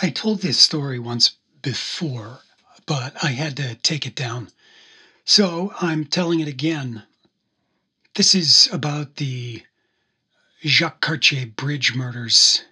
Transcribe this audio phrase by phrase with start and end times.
[0.00, 2.40] I told this story once before,
[2.86, 4.48] but I had to take it down.
[5.24, 7.02] So I'm telling it again.
[8.14, 9.62] This is about the
[10.64, 12.64] Jacques Cartier bridge murders.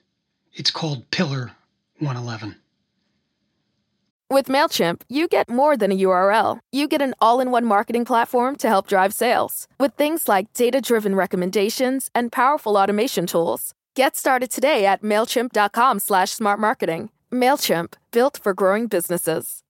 [0.55, 1.53] It's called Pillar
[1.99, 2.57] 111.
[4.31, 6.61] With MailChimp, you get more than a URL.
[6.73, 10.53] You get an all in one marketing platform to help drive sales with things like
[10.53, 13.73] data driven recommendations and powerful automation tools.
[13.95, 17.11] Get started today at MailChimp.com slash smart marketing.
[17.33, 19.63] MailChimp, built for growing businesses.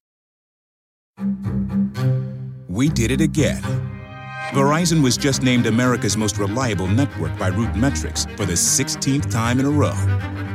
[2.69, 3.62] We did it again.
[4.51, 9.66] Verizon was just named America's most reliable network by RootMetrics for the 16th time in
[9.66, 9.95] a row,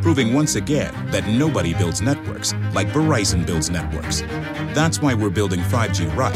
[0.01, 4.21] proving once again that nobody builds networks like Verizon builds networks.
[4.73, 6.33] That's why we're building 5G right.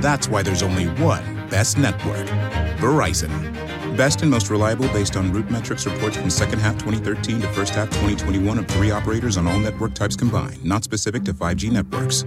[0.00, 2.26] That's why there's only one best network
[2.78, 3.30] Verizon.
[3.98, 7.88] Best and most reliable based on RootMetrics reports from second half 2013 to first half
[7.88, 12.24] 2021 of three operators on all network types combined, not specific to 5G networks.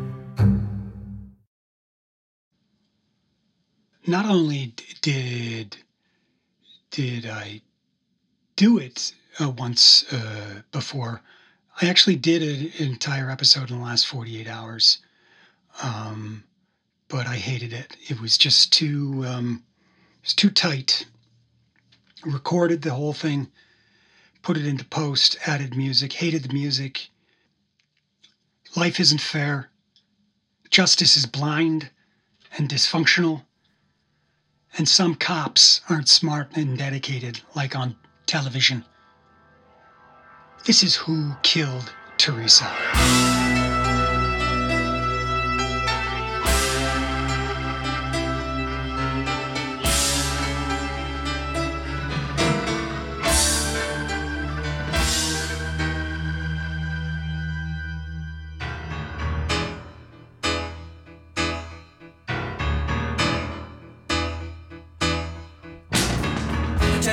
[4.05, 5.77] not only did
[6.90, 7.62] did I
[8.57, 11.21] do it uh, once uh, before,
[11.81, 14.99] I actually did an entire episode in the last 48 hours.
[15.81, 16.43] Um,
[17.07, 17.96] but I hated it.
[18.09, 19.63] It was just too um,
[20.20, 21.05] it was too tight.
[22.26, 23.52] Recorded the whole thing,
[24.41, 27.10] put it into post, added music, hated the music.
[28.76, 29.70] Life isn't fair.
[30.70, 31.90] Justice is blind
[32.58, 33.44] and dysfunctional
[34.77, 38.86] and some cops aren't smart and dedicated like on television.
[40.66, 43.71] This is who killed Theresa.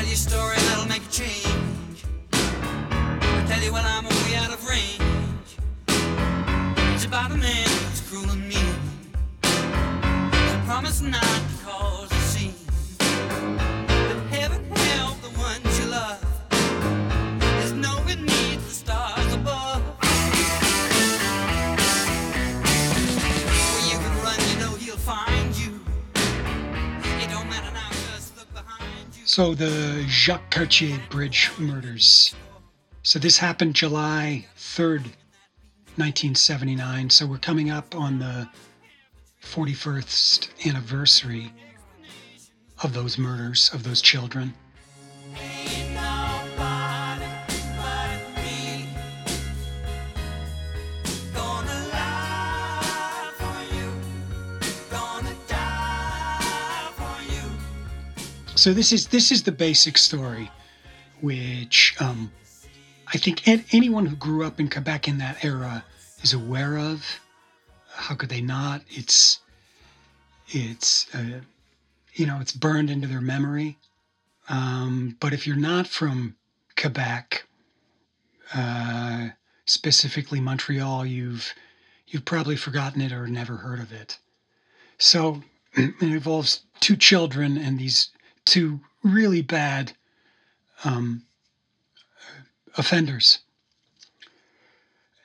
[0.09, 2.05] You a story that'll make a change.
[2.33, 5.03] I tell you when I'm way out of range.
[6.95, 8.75] It's about a man who's cruel and mean.
[9.43, 12.18] I promise not to cause
[29.39, 32.35] So the Jacques Cartier Bridge murders.
[33.05, 35.05] So this happened July 3rd,
[35.95, 37.09] 1979.
[37.09, 38.49] So we're coming up on the
[39.41, 41.53] 41st anniversary
[42.83, 44.53] of those murders of those children.
[58.59, 60.51] So this is this is the basic story,
[61.21, 62.33] which um,
[63.07, 65.85] I think anyone who grew up in Quebec in that era
[66.25, 67.21] is aware of.
[67.89, 68.83] How could they not?
[68.91, 69.39] It's
[70.49, 71.43] it's uh,
[72.15, 73.79] you know it's burned into their memory.
[74.49, 76.35] Um, but if you're not from
[76.77, 77.47] Quebec,
[78.53, 79.29] uh,
[79.67, 81.55] specifically Montreal, you've
[82.09, 84.19] you've probably forgotten it or never heard of it.
[84.99, 88.11] So it involves two children and these
[88.49, 89.93] two really bad
[90.85, 91.23] um,
[92.77, 93.39] offenders.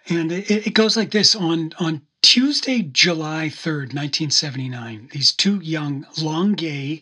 [0.09, 6.05] And it, it goes like this on, on Tuesday, July 3rd, 1979, these two young
[6.21, 6.99] Longueuil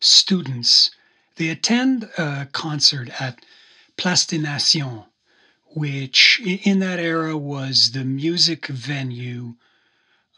[0.00, 0.90] students,
[1.36, 3.44] they attend a concert at
[3.96, 5.04] Place des Nations,
[5.74, 9.54] which in that era was the music venue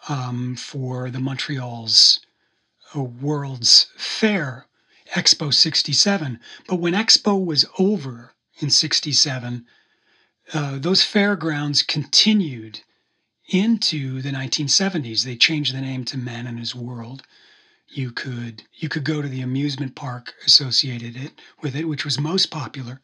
[0.09, 2.21] um, for the Montreal's
[2.95, 4.67] uh, World's Fair,
[5.15, 6.41] Expo 67.
[6.67, 9.65] But when Expo was over in 67,
[10.53, 12.81] uh, those fairgrounds continued
[13.49, 15.23] into the 1970s.
[15.23, 17.23] They changed the name to Man and His World.
[17.89, 22.19] You could you could go to the amusement park associated it with it, which was
[22.19, 23.01] most popular,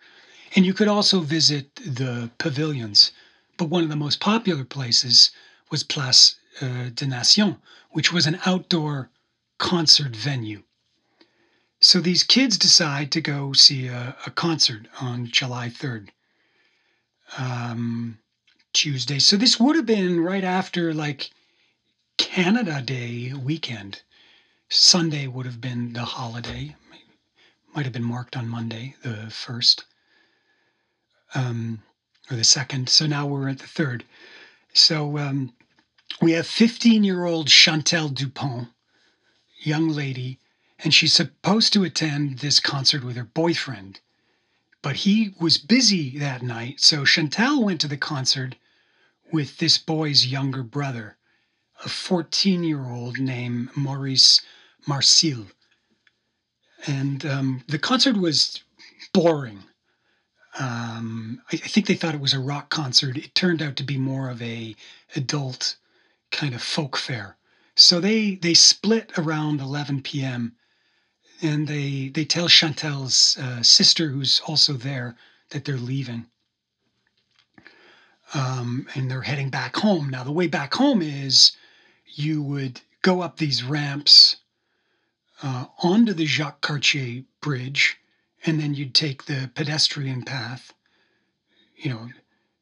[0.56, 3.12] and you could also visit the pavilions.
[3.56, 5.30] But one of the most popular places
[5.70, 7.56] was Place uh, des Nations,
[7.90, 9.10] which was an outdoor
[9.58, 10.64] concert venue.
[11.82, 16.08] So these kids decide to go see a, a concert on July 3rd,
[17.38, 18.18] um,
[18.74, 19.18] Tuesday.
[19.18, 21.30] So this would have been right after like
[22.18, 24.02] Canada Day weekend.
[24.68, 26.76] Sunday would have been the holiday.
[27.74, 29.86] Might have been marked on Monday, the first,
[31.34, 31.82] um,
[32.30, 32.90] or the second.
[32.90, 34.04] So now we're at the third.
[34.74, 35.54] So um,
[36.20, 38.68] we have 15 year old Chantal Dupont,
[39.62, 40.39] young lady,
[40.82, 44.00] and she's supposed to attend this concert with her boyfriend.
[44.82, 48.56] But he was busy that night, so Chantal went to the concert
[49.30, 51.16] with this boy's younger brother,
[51.84, 54.40] a 14 year old named Maurice
[54.86, 55.46] Marcil.
[56.86, 58.62] And um, the concert was
[59.12, 59.64] boring.
[60.58, 63.18] Um, I, I think they thought it was a rock concert.
[63.18, 64.74] It turned out to be more of a
[65.14, 65.76] adult
[66.30, 67.36] kind of folk fair.
[67.76, 70.56] So they they split around 11 p.m.
[71.42, 75.16] and they they tell Chantal's uh, sister, who's also there,
[75.50, 76.26] that they're leaving.
[78.32, 80.08] Um, and they're heading back home.
[80.08, 81.52] Now the way back home is
[82.06, 84.36] you would go up these ramps
[85.42, 87.98] uh, onto the Jacques Cartier Bridge,
[88.44, 90.72] and then you'd take the pedestrian path.
[91.76, 92.04] You know,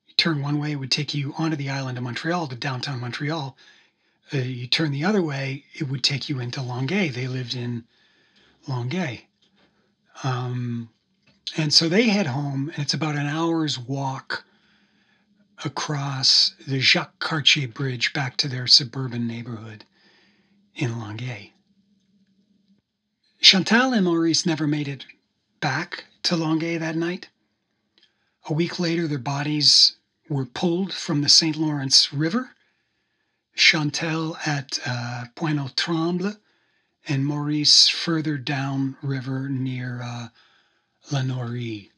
[0.06, 3.00] you turn one way, it would take you onto the island of Montreal to downtown
[3.00, 3.56] Montreal.
[4.32, 7.12] Uh, you turn the other way, it would take you into Longueuil.
[7.12, 7.84] They lived in
[8.68, 9.18] Longueuil.
[10.22, 10.90] Um,
[11.56, 14.44] and so they head home, and it's about an hour's walk
[15.64, 19.84] across the Jacques Cartier Bridge back to their suburban neighborhood
[20.74, 21.48] in Longueuil.
[23.40, 25.06] Chantal and Maurice never made it
[25.60, 27.28] back to Longueuil that night.
[28.48, 29.96] A week later, their bodies
[30.28, 31.56] were pulled from the St.
[31.56, 32.50] Lawrence River.
[33.54, 36.36] Chantal at uh, Pointe aux Trembles,
[37.08, 40.28] and Maurice further down river near uh,
[41.10, 41.90] Lanoraie.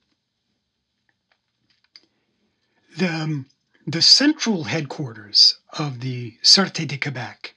[2.96, 3.46] The, um,
[3.86, 7.54] the central headquarters of the Sûreté de Quebec,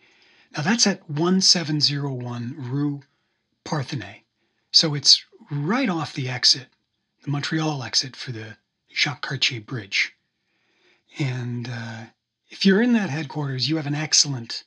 [0.56, 3.02] now that's at 1701 Rue
[3.64, 4.24] Parthenais.
[4.72, 6.68] So it's right off the exit,
[7.24, 8.58] the Montreal exit for the
[8.92, 10.14] Jacques Cartier Bridge.
[11.20, 12.06] And uh,
[12.50, 14.64] if you're in that headquarters, you have an excellent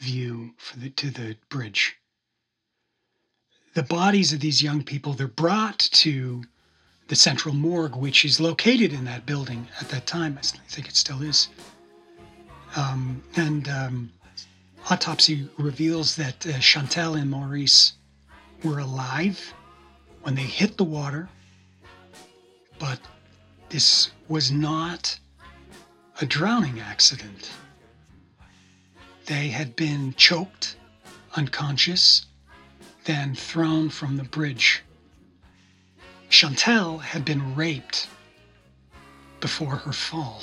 [0.00, 1.96] view for the, to the bridge.
[3.74, 6.44] The bodies of these young people, they're brought to
[7.08, 10.38] the central morgue, which is located in that building at that time.
[10.38, 11.48] I think it still is.
[12.76, 14.12] Um, and um,
[14.90, 17.94] autopsy reveals that uh, Chantal and Maurice
[18.62, 19.54] were alive
[20.22, 21.28] when they hit the water,
[22.78, 23.00] but
[23.68, 25.18] this was not
[26.20, 27.50] a drowning accident.
[29.26, 30.76] They had been choked,
[31.36, 32.26] unconscious,
[33.04, 34.82] then thrown from the bridge.
[36.28, 38.08] Chantal had been raped
[39.40, 40.42] before her fall.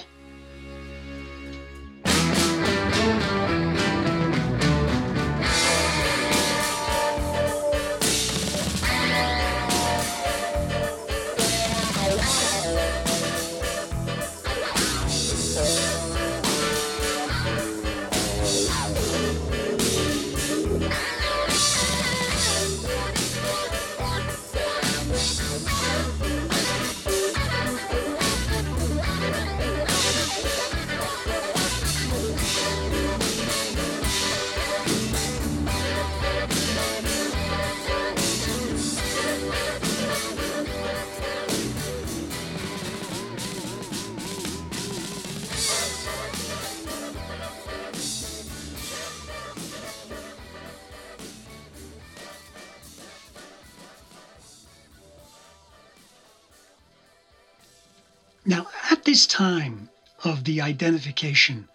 [59.39, 59.89] Time
[60.25, 61.69] of the identification,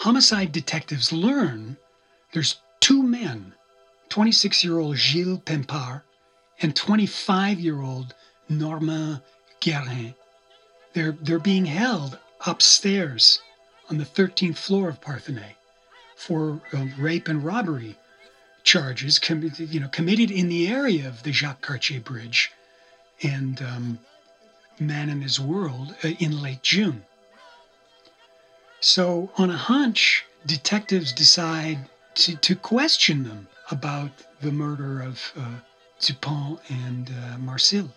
[0.00, 1.76] homicide detectives learn
[2.32, 3.54] there's two men
[4.08, 6.02] 26 year old Gilles Pempard
[6.60, 8.16] and 25 year old
[8.48, 9.20] Normand
[9.60, 10.16] Guérin.
[10.92, 13.42] They're, they're being held upstairs
[13.88, 15.54] on the 13th floor of Parthenais
[16.16, 17.96] for uh, rape and robbery
[18.64, 22.50] charges com- you know, committed in the area of the Jacques Cartier Bridge.
[23.22, 23.98] And um,
[24.80, 27.04] Man in His World uh, in late June.
[28.80, 31.78] So, on a hunch, detectives decide
[32.14, 35.56] to, to question them about the murder of uh,
[36.00, 37.92] Dupont and uh.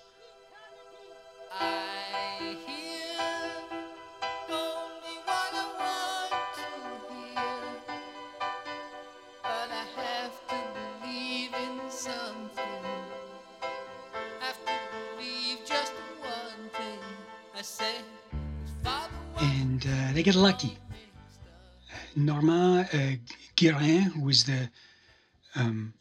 [20.21, 20.77] They get lucky.
[22.15, 23.15] Normand uh,
[23.55, 24.69] Guérin, who was the,
[25.55, 25.95] um,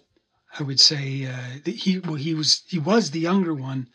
[0.58, 3.88] I would say, uh, the, he well he was he was the younger one,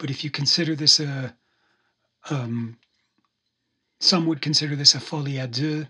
[0.00, 1.36] but if you consider this a,
[2.30, 2.78] um,
[4.00, 5.86] some would consider this a folie à deux.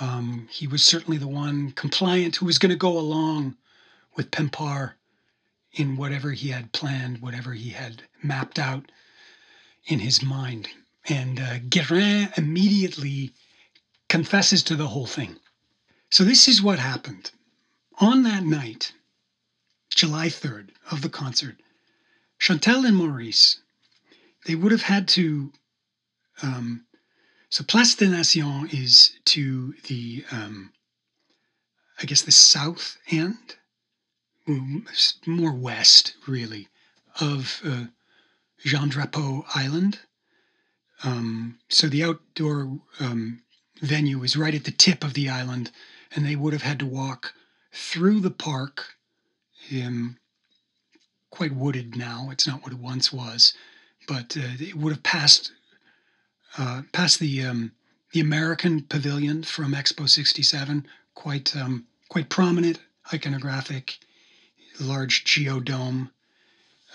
[0.00, 3.56] Um, he was certainly the one compliant who was going to go along
[4.14, 4.92] with Pempar
[5.72, 8.92] in whatever he had planned, whatever he had mapped out
[9.86, 10.68] in his mind.
[11.06, 13.32] And uh, Guérin immediately
[14.08, 15.36] confesses to the whole thing.
[16.10, 17.30] So, this is what happened.
[18.00, 18.92] On that night,
[19.94, 21.56] July 3rd, of the concert,
[22.38, 23.60] Chantal and Maurice,
[24.46, 25.52] they would have had to.
[26.42, 26.86] Um,
[27.50, 30.72] so, Place des Nations is to the, um,
[32.00, 33.56] I guess, the south end,
[35.26, 36.68] more west, really,
[37.20, 37.84] of uh,
[38.64, 40.00] Jean Drapeau Island.
[41.04, 43.42] Um, so the outdoor um,
[43.80, 45.70] venue is right at the tip of the island,
[46.14, 47.34] and they would have had to walk
[47.72, 48.96] through the park,
[49.72, 50.16] um,
[51.30, 52.28] quite wooded now.
[52.30, 53.52] It's not what it once was,
[54.06, 55.52] but uh, it would have passed
[56.56, 56.82] uh,
[57.20, 57.72] the um,
[58.12, 62.80] the American Pavilion from Expo '67, quite um, quite prominent,
[63.12, 63.98] iconographic,
[64.80, 66.10] large geodome.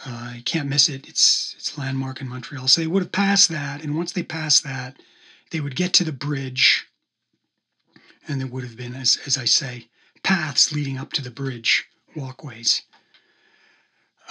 [0.06, 1.08] Uh, you can't miss it.
[1.08, 2.68] It's it's landmark in Montreal.
[2.68, 4.98] So they would have passed that, and once they passed that,
[5.52, 6.88] they would get to the bridge,
[8.28, 9.88] and there would have been, as as I say,
[10.22, 12.84] paths leading up to the bridge, walkways.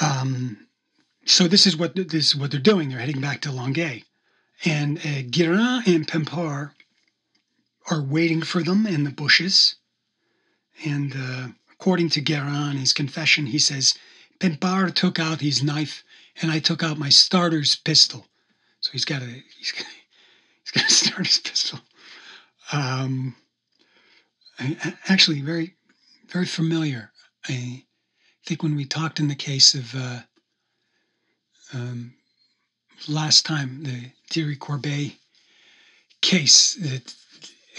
[0.00, 0.66] Um,
[1.24, 2.88] so this is what this is what they're doing.
[2.88, 4.00] They're heading back to Longueuil,
[4.64, 6.72] and uh, Guérin and Pempar
[7.90, 9.76] are waiting for them in the bushes.
[10.84, 13.94] And uh, according to Guérin, his confession, he says
[14.42, 16.02] Pempar took out his knife
[16.40, 18.26] and I took out my starter's pistol.
[18.80, 19.86] So he's got a he's got,
[20.64, 21.78] he's got a starter's pistol.
[22.72, 23.36] Um,
[25.08, 25.76] actually, very
[26.28, 27.12] very familiar.
[27.48, 27.84] I
[28.44, 30.20] think when we talked in the case of uh,
[31.72, 32.14] um,
[33.08, 35.12] last time the Déry Corbeil
[36.20, 37.14] case that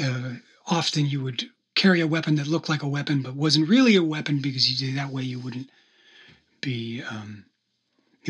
[0.02, 0.36] uh,
[0.68, 1.44] often you would
[1.76, 4.96] carry a weapon that looked like a weapon but wasn't really a weapon because you
[4.96, 5.70] that way you wouldn't
[6.64, 7.46] be um,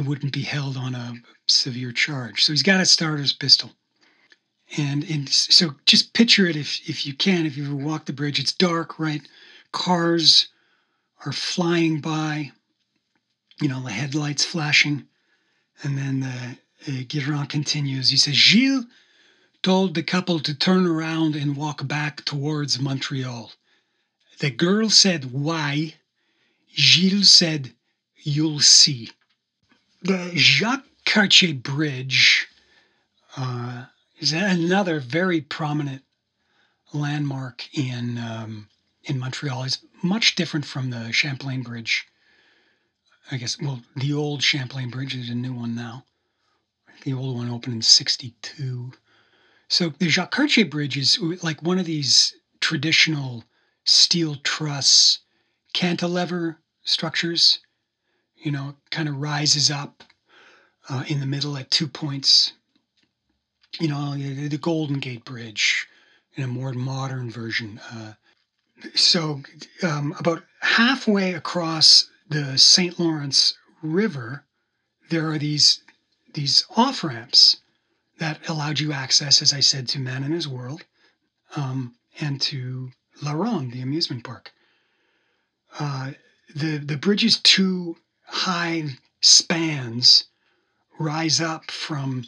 [0.01, 1.13] wouldn't be held on a
[1.47, 2.43] severe charge.
[2.43, 3.71] So he's got a starter's pistol.
[4.77, 8.13] And, and so just picture it if, if you can, if you ever walk the
[8.13, 9.21] bridge, it's dark, right?
[9.71, 10.47] Cars
[11.25, 12.51] are flying by,
[13.61, 15.05] you know, the headlights flashing.
[15.83, 16.57] And then the,
[17.37, 18.09] uh, continues.
[18.09, 18.85] He says, Gilles
[19.61, 23.51] told the couple to turn around and walk back towards Montreal.
[24.39, 25.93] The girl said, Why?
[26.75, 27.73] Gilles said,
[28.23, 29.11] you'll see.
[30.01, 32.47] The Jacques Cartier Bridge
[33.37, 33.85] uh,
[34.19, 36.03] is another very prominent
[36.93, 38.67] landmark in um,
[39.03, 39.63] in Montreal.
[39.63, 42.05] It's much different from the Champlain Bridge.
[43.31, 46.03] I guess, well, the old Champlain Bridge is a new one now.
[47.03, 48.93] The old one opened in 62.
[49.69, 53.43] So the Jacques Cartier Bridge is like one of these traditional
[53.85, 55.19] steel truss
[55.73, 57.59] cantilever structures
[58.43, 60.03] you know, kind of rises up
[60.89, 62.53] uh, in the middle at two points.
[63.79, 65.87] You know, the Golden Gate Bridge
[66.35, 67.79] in a more modern version.
[67.91, 68.13] Uh,
[68.93, 69.41] so,
[69.81, 72.99] um, about halfway across the St.
[72.99, 74.43] Lawrence River,
[75.09, 75.81] there are these
[76.33, 77.57] these off ramps
[78.17, 80.83] that allowed you access, as I said, to Man and His World,
[81.55, 84.51] um, and to La Ronde, the amusement park.
[85.79, 86.11] Uh,
[86.55, 87.95] the the bridge is two
[88.33, 88.83] high
[89.21, 90.25] spans
[90.97, 92.25] rise up from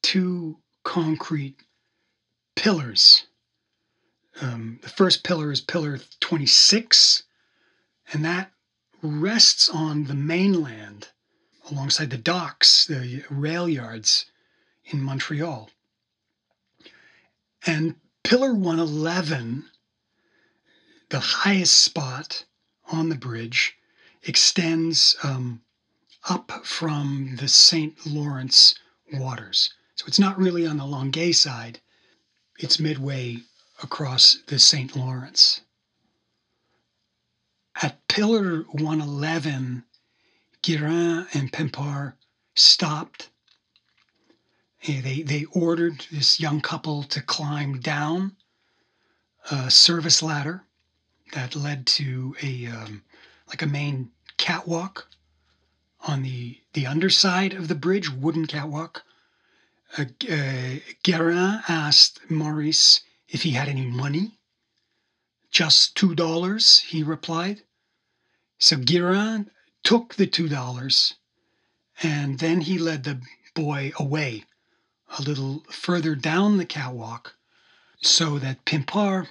[0.00, 1.56] two concrete
[2.54, 3.26] pillars.
[4.40, 7.24] Um, the first pillar is pillar 26,
[8.12, 8.52] and that
[9.02, 11.08] rests on the mainland
[11.70, 14.26] alongside the docks, the rail yards
[14.84, 15.70] in Montreal.
[17.66, 19.64] And pillar 111,
[21.10, 22.44] the highest spot
[22.92, 23.76] on the bridge,
[24.24, 25.62] extends um,
[26.28, 28.06] up from the St.
[28.06, 28.74] Lawrence
[29.12, 29.74] waters.
[29.96, 31.80] So it's not really on the Longueuil side,
[32.58, 33.38] it's midway
[33.82, 34.94] across the St.
[34.96, 35.62] Lawrence.
[37.82, 39.84] At Pillar 111,
[40.62, 42.14] Guérin and Pempar
[42.54, 43.30] stopped.
[44.86, 48.36] They, they ordered this young couple to climb down
[49.50, 50.64] a service ladder
[51.32, 53.02] that led to a um,
[53.52, 55.08] like a main catwalk
[56.00, 59.02] on the, the underside of the bridge, wooden catwalk.
[59.98, 64.38] Uh, uh, Guérin asked Maurice if he had any money.
[65.50, 67.60] Just two dollars, he replied.
[68.58, 69.50] So Guérin
[69.84, 71.14] took the two dollars
[72.02, 73.20] and then he led the
[73.54, 74.44] boy away
[75.18, 77.34] a little further down the catwalk
[78.00, 79.28] so that Pimpar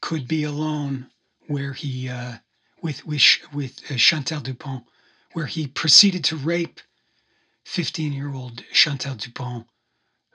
[0.00, 1.10] could be alone
[1.46, 2.38] where he uh,
[2.84, 4.84] with with with uh, Chantal Dupont,
[5.32, 6.82] where he proceeded to rape
[7.64, 9.66] 15-year-old Chantal Dupont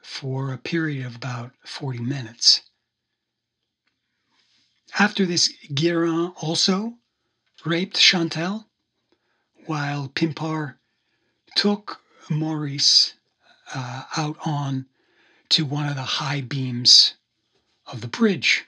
[0.02, 2.62] for a period of about 40 minutes.
[4.98, 6.96] After this, Guérin also
[7.64, 8.66] raped Chantal,
[9.68, 10.78] while Pimpar
[11.56, 12.02] took
[12.32, 13.14] Maurice
[13.76, 14.88] uh, out on
[15.50, 17.14] to one of the high beams
[17.86, 18.66] of the bridge,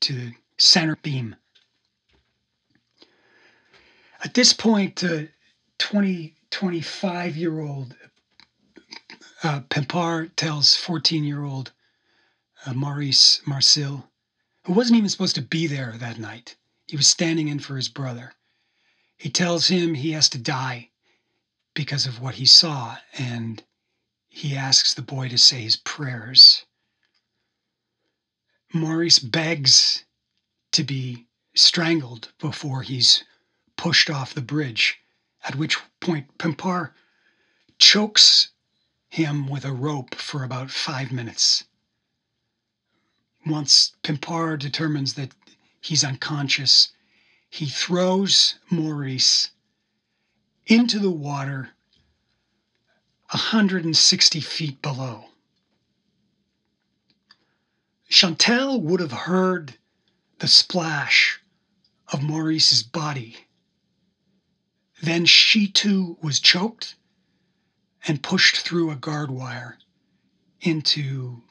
[0.00, 1.36] to the center beam.
[4.26, 5.26] At this point, uh,
[5.78, 7.94] 20, 25 year old
[9.44, 11.70] uh, Pimpar tells 14 year old
[12.66, 14.10] uh, Maurice Marcil,
[14.64, 16.56] who wasn't even supposed to be there that night,
[16.88, 18.34] he was standing in for his brother.
[19.16, 20.90] He tells him he has to die
[21.72, 23.62] because of what he saw, and
[24.28, 26.66] he asks the boy to say his prayers.
[28.74, 30.04] Maurice begs
[30.72, 33.22] to be strangled before he's
[33.76, 35.00] pushed off the bridge,
[35.44, 36.92] at which point Pimpar
[37.78, 38.50] chokes
[39.08, 41.64] him with a rope for about five minutes.
[43.46, 45.32] Once Pimpar determines that
[45.80, 46.92] he's unconscious,
[47.48, 49.50] he throws Maurice
[50.66, 51.70] into the water
[53.30, 55.26] 160 feet below.
[58.08, 59.76] Chantal would have heard
[60.38, 61.40] the splash
[62.12, 63.45] of Maurice's body.
[65.02, 66.96] Then she too was choked
[68.06, 69.78] and pushed through a guard wire
[70.60, 71.42] into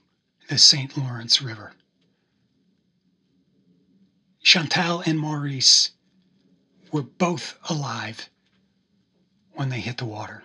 [0.49, 0.97] the St.
[0.97, 1.73] Lawrence River.
[4.41, 5.91] Chantal and Maurice
[6.91, 8.29] were both alive
[9.53, 10.43] when they hit the water.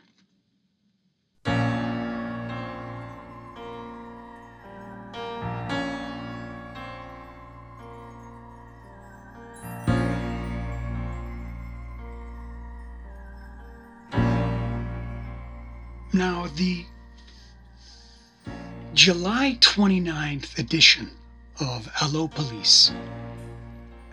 [16.12, 16.84] Now, the
[18.94, 21.10] July 29th edition
[21.60, 22.90] of Allo Police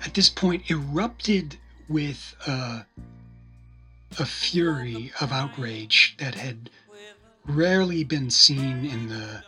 [0.05, 1.57] at this point erupted
[1.89, 2.83] with uh,
[4.19, 6.69] a fury of outrage that had
[7.47, 9.43] rarely been seen in the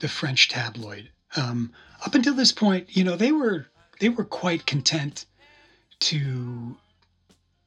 [0.00, 1.08] the French tabloid.
[1.36, 1.72] Um,
[2.04, 3.66] up until this point, you know, they were
[4.00, 5.26] they were quite content
[6.00, 6.76] to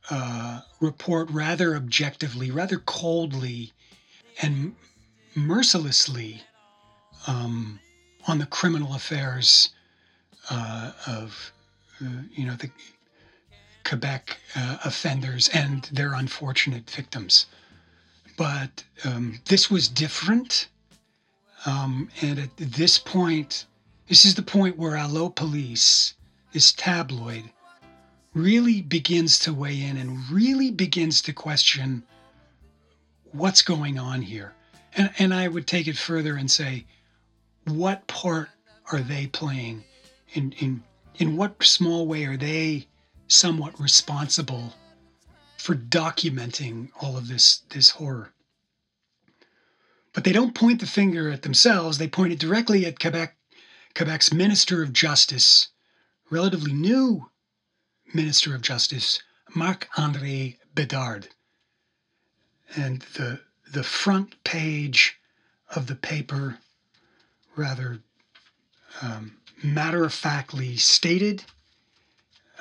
[0.09, 3.71] uh, report rather objectively, rather coldly,
[4.41, 4.75] and
[5.35, 6.41] mercilessly
[7.27, 7.79] um,
[8.27, 9.69] on the criminal affairs
[10.49, 11.51] uh, of
[12.01, 12.69] uh, you know the
[13.83, 17.45] Quebec uh, offenders and their unfortunate victims.
[18.37, 20.67] But um, this was different.
[21.65, 23.65] Um, and at this point,
[24.07, 26.15] this is the point where Allo Police,
[26.51, 27.43] this tabloid,
[28.33, 32.03] really begins to weigh in and really begins to question
[33.37, 34.53] what's going on here.
[34.95, 36.85] And, and I would take it further and say,
[37.65, 38.49] what part
[38.91, 39.83] are they playing?
[40.33, 40.83] In, in,
[41.15, 42.87] in what small way are they
[43.27, 44.73] somewhat responsible
[45.57, 48.31] for documenting all of this, this horror?
[50.13, 53.35] But they don't point the finger at themselves, they point it directly at Quebec,
[53.95, 55.69] Quebec's Minister of Justice,
[56.29, 57.29] relatively new
[58.13, 59.21] Minister of Justice,
[59.53, 61.29] Marc Andre Bedard
[62.75, 63.39] and the
[63.71, 65.19] the front page
[65.75, 66.59] of the paper
[67.55, 67.99] rather
[69.01, 71.43] um, matter of factly stated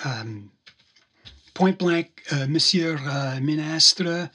[0.05, 0.51] um,
[1.55, 4.31] point blank, uh, Monsieur uh, Ministre,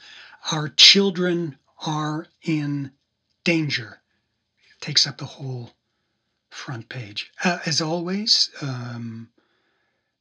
[0.50, 2.92] our children are in
[3.44, 4.00] danger.
[4.80, 5.70] Takes up the whole
[6.48, 7.30] front page.
[7.44, 9.28] Uh, as always, um,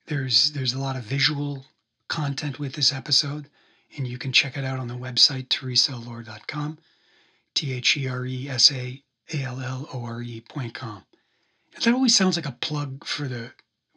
[0.07, 1.65] there's there's a lot of visual
[2.09, 3.47] content with this episode
[3.97, 6.77] and you can check it out on the website theresaallore.com,
[7.53, 11.03] T H E R E S A A L L O R E.com.
[11.83, 13.51] That always sounds like a plug for the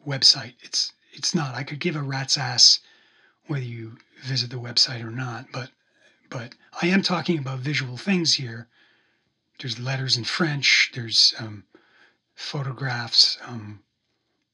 [0.05, 0.53] website.
[0.61, 1.55] It's it's not.
[1.55, 2.79] I could give a rat's ass
[3.47, 5.69] whether you visit the website or not, but
[6.29, 8.67] but I am talking about visual things here.
[9.59, 10.91] There's letters in French.
[10.93, 11.65] There's um,
[12.35, 13.37] photographs.
[13.45, 13.83] Um,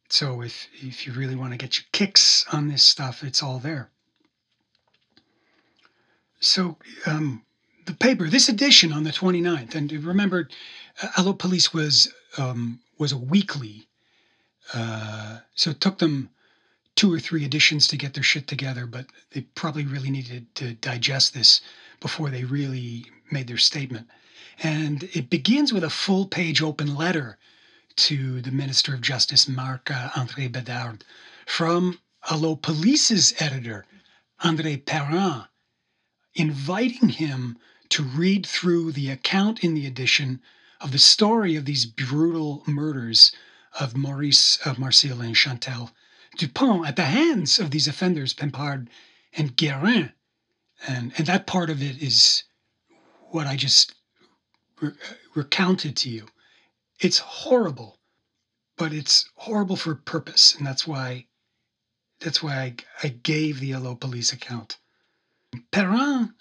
[0.10, 3.60] so if if you really want to get your kicks on this stuff, it's all
[3.60, 3.91] there.
[6.39, 7.43] So um,
[7.86, 10.47] the paper, this edition on the 29th, and remember,
[11.02, 13.88] uh, Allo Police was um, was a weekly,
[14.73, 16.30] uh, so it took them
[16.95, 20.73] two or three editions to get their shit together, but they probably really needed to
[20.73, 21.62] digest this
[21.99, 24.08] before they really made their statement.
[24.62, 27.38] And it begins with a full page open letter
[27.95, 31.04] to the Minister of Justice, Marc André Bedard,
[31.45, 31.99] from
[32.30, 33.86] Allo Police's editor,
[34.43, 35.45] André Perrin,
[36.39, 37.58] inviting him
[37.89, 40.41] to read through the account in the edition
[40.80, 43.32] of the story of these brutal murders
[43.80, 45.91] of Maurice, of Marcil, and Chantal
[46.38, 48.89] Dupont at the hands of these offenders, Pimpard
[49.34, 50.13] and Guérin.
[50.88, 52.43] And, and that part of it is
[53.32, 53.95] what I just
[54.80, 56.28] re- uh, recounted to you.
[56.99, 57.99] It's horrible,
[58.78, 61.25] but it's horrible for purpose, and that's why
[62.19, 64.78] that's why I, I gave the Allo Police account.
[65.71, 66.33] Perrin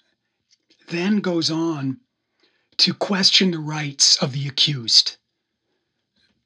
[0.89, 1.99] then goes on
[2.77, 5.17] to question the rights of the accused,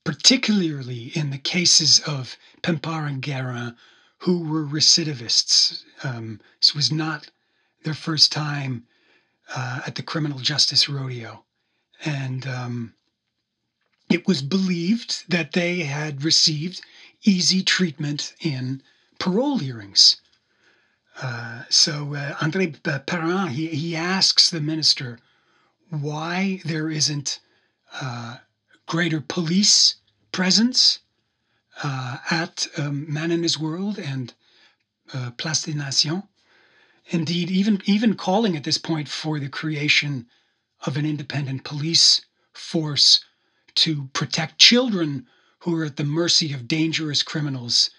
[0.03, 3.75] particularly in the cases of Pimpard and Guérin,
[4.19, 5.83] who were recidivists.
[6.03, 7.29] Um, this was not
[7.83, 8.85] their first time
[9.53, 11.43] uh, at the criminal justice rodeo.
[12.05, 12.93] And um,
[14.09, 16.81] it was believed that they had received
[17.23, 18.81] easy treatment in
[19.19, 20.21] parole hearings.
[21.21, 25.19] Uh, so uh, André Perrin, he, he asks the minister
[25.89, 27.39] why there isn't
[28.01, 28.37] uh,
[28.87, 29.95] greater police
[30.31, 30.99] presence
[31.83, 34.33] uh, at um, Man in His World and
[35.13, 36.23] uh, Place des Nations.
[37.07, 40.25] Indeed, even even calling at this point for the creation
[40.85, 42.21] of an independent police
[42.53, 43.23] force
[43.75, 45.27] to protect children
[45.59, 47.89] who are at the mercy of dangerous criminals,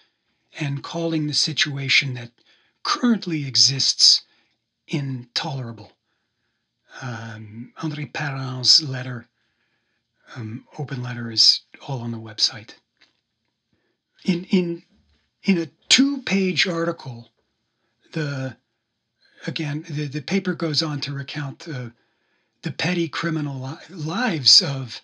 [0.59, 2.31] and calling the situation that
[2.85, 4.21] currently exists
[4.87, 5.91] intolerable.
[7.01, 9.27] Um, André Perrin's letter,
[10.35, 12.75] um, open letter, is all on the website.
[14.23, 14.83] In in
[15.43, 17.29] in a two-page article,
[18.13, 18.55] the
[19.45, 21.89] again the, the paper goes on to recount uh,
[22.61, 25.01] the petty criminal li- lives of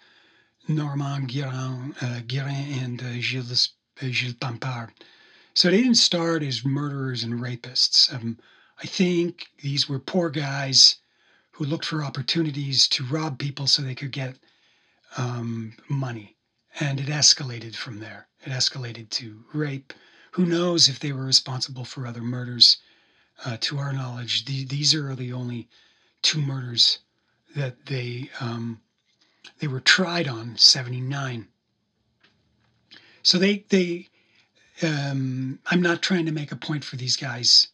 [0.67, 3.69] Normand Guérin, uh, Guérin and uh, Gilles,
[4.01, 4.91] uh, Gilles Pimpard.
[5.53, 8.13] So they didn't start as murderers and rapists.
[8.13, 8.37] Um,
[8.81, 10.97] I think these were poor guys
[11.51, 14.37] who looked for opportunities to rob people so they could get
[15.17, 16.37] um, money.
[16.79, 18.27] And it escalated from there.
[18.45, 19.93] It escalated to rape.
[20.31, 22.77] Who knows if they were responsible for other murders?
[23.43, 25.67] Uh, to our knowledge, the, these are the only
[26.21, 26.99] two murders
[27.55, 28.79] that they um,
[29.59, 31.47] they were tried on 79.
[33.23, 34.07] So they they
[34.83, 37.67] um, I'm not trying to make a point for these guys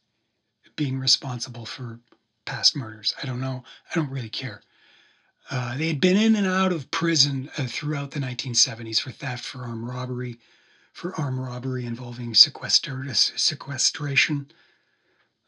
[0.75, 1.99] being responsible for
[2.45, 3.13] past murders.
[3.21, 3.63] I don't know.
[3.91, 4.61] I don't really care.
[5.49, 9.45] Uh, they had been in and out of prison uh, throughout the 1970s for theft,
[9.45, 10.37] for armed robbery,
[10.91, 14.51] for armed robbery involving sequester- sequestration.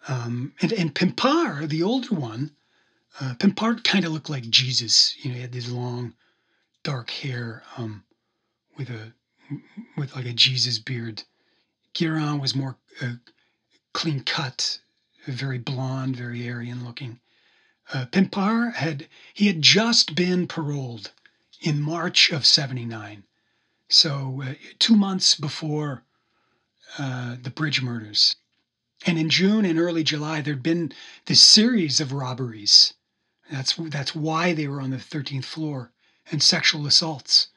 [0.08, 2.52] Um, and, and Pimpard, the older one,
[3.20, 5.16] uh, Pimpard kind of looked like Jesus.
[5.24, 6.14] You know, he had this long,
[6.84, 8.04] dark hair um,
[8.78, 9.14] with a
[9.98, 11.24] with like a Jesus beard.
[11.94, 13.14] Guérin was more uh,
[13.94, 14.80] clean cut,
[15.26, 17.20] very blonde, very Aryan looking.
[17.92, 21.12] Uh, Pimpard had he had just been paroled
[21.62, 23.24] in March of '79,
[23.88, 26.04] so uh, two months before
[26.98, 28.36] uh, the bridge murders.
[29.06, 30.92] And in June and early July, there'd been
[31.26, 32.94] this series of robberies.
[33.50, 35.92] That's that's why they were on the 13th floor
[36.32, 37.48] and sexual assaults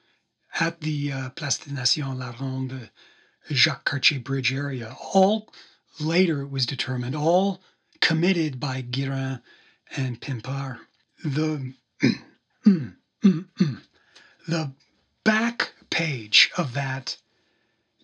[0.61, 2.91] at the uh, Place de Nation La Ronde,
[3.51, 4.97] Jacques Cartier Bridge area.
[5.15, 5.53] All
[6.01, 7.63] later it was determined, all
[8.01, 9.43] committed by Guérin
[9.97, 10.79] and Pimpard.
[11.25, 11.75] The
[14.49, 14.73] the
[15.25, 17.17] back page of that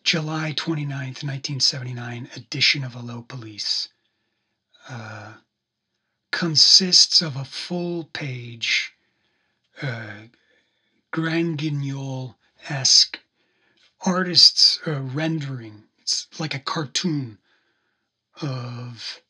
[0.04, 3.88] July 29th, 1979 edition of Allo Police
[4.88, 5.34] uh,
[6.30, 8.92] consists of a full page
[9.82, 10.22] uh,
[11.10, 12.36] Grand Guignol
[12.68, 13.18] esque
[14.04, 15.84] artist's uh, rendering.
[15.98, 17.38] It's like a cartoon
[18.40, 19.20] of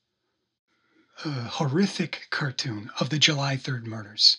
[1.25, 4.39] a horrific cartoon of the July 3rd murders.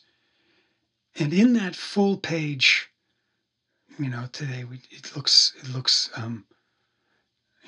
[1.15, 2.89] And in that full page,
[3.97, 6.45] you know, today we, it looks it looks um,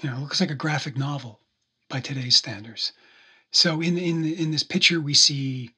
[0.01, 1.41] you know, it looks like a graphic novel
[1.89, 2.93] by today's standards.
[3.51, 5.71] So in in in this picture we see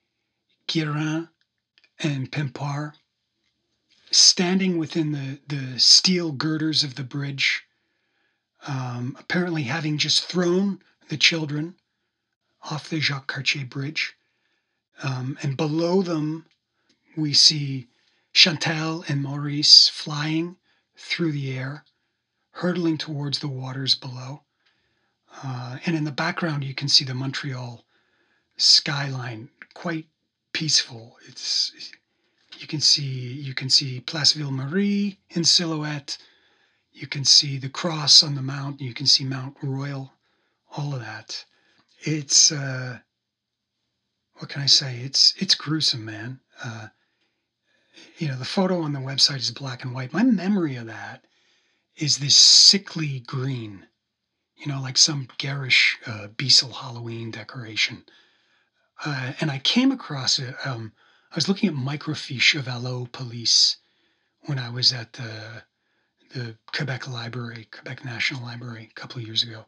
[0.68, 1.30] Guérin
[2.00, 2.94] and Pimpard
[4.16, 7.64] standing within the, the steel girders of the bridge,
[8.68, 11.76] um, apparently having just thrown the children
[12.70, 14.14] off the Jacques Cartier Bridge.
[15.02, 16.46] Um, and below them,
[17.18, 17.88] we see
[18.32, 20.58] Chantal and Maurice flying
[20.96, 21.84] through the air,
[22.52, 24.44] hurtling towards the waters below.
[25.44, 27.84] Uh, and in the background, you can see the Montreal
[28.58, 30.06] skyline, quite
[30.52, 31.18] peaceful.
[31.28, 31.72] It's
[32.60, 36.18] You can see you can see Place Ville Marie in silhouette.
[36.92, 38.80] You can see the cross on the mount.
[38.82, 40.14] You can see Mount Royal.
[40.76, 41.46] All of that.
[42.02, 43.00] It's uh,
[44.36, 44.98] what can I say?
[45.02, 46.40] It's it's gruesome, man.
[46.64, 46.88] Uh,
[48.18, 50.14] you know, the photo on the website is black and white.
[50.14, 51.26] My memory of that
[51.96, 53.86] is this sickly green,
[54.56, 58.04] you know, like some garish uh, Beistle Halloween decoration.
[59.06, 60.56] Uh, and I came across it.
[60.66, 60.94] Um,
[61.34, 63.78] I was looking at microfiche of Allo Police
[64.42, 65.64] when I was at the
[66.30, 69.66] the Quebec Library, Quebec National Library, a couple of years ago.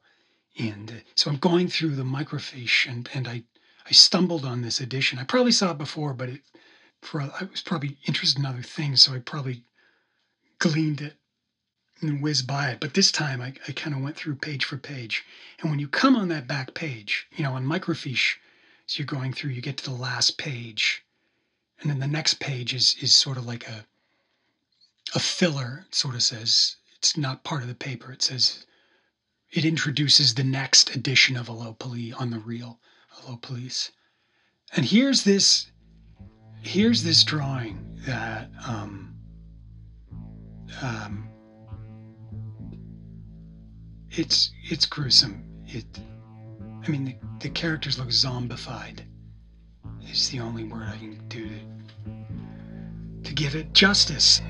[0.60, 3.45] And uh, so I'm going through the microfiche, and and I
[3.84, 5.17] I stumbled on this edition.
[5.17, 6.41] I probably saw it before, but it
[7.01, 9.63] for I was probably interested in other things, so I probably
[10.60, 11.15] gleaned it
[11.99, 12.80] and whizzed by it.
[12.80, 15.23] But this time I, I kind of went through page for page.
[15.60, 18.36] And when you come on that back page, you know, on microfiche,
[18.88, 21.01] as you're going through, you get to the last page.
[21.82, 23.86] And then the next page is is sort of like a
[25.14, 26.78] a filler, sort of says.
[26.98, 28.12] It's not part of the paper.
[28.12, 28.66] It says
[29.52, 32.80] it introduces the next edition of Allo Police on the real
[33.18, 33.92] Allo Police.
[34.76, 35.72] And here's this
[36.62, 39.16] here's this drawing that um,
[40.82, 41.30] um,
[44.10, 45.44] it's it's gruesome.
[45.68, 45.86] It,
[46.84, 49.02] I mean, the, the characters look zombified.
[50.12, 51.60] Is the only word I can do to
[53.24, 54.41] to give it justice.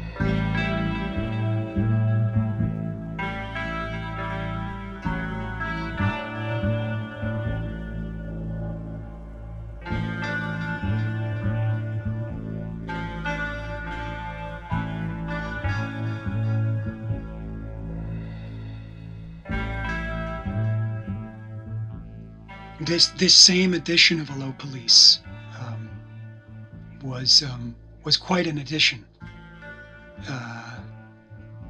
[22.81, 25.19] this this same edition of Allo Police
[27.05, 29.05] was um, was quite an addition.
[30.27, 30.79] Uh,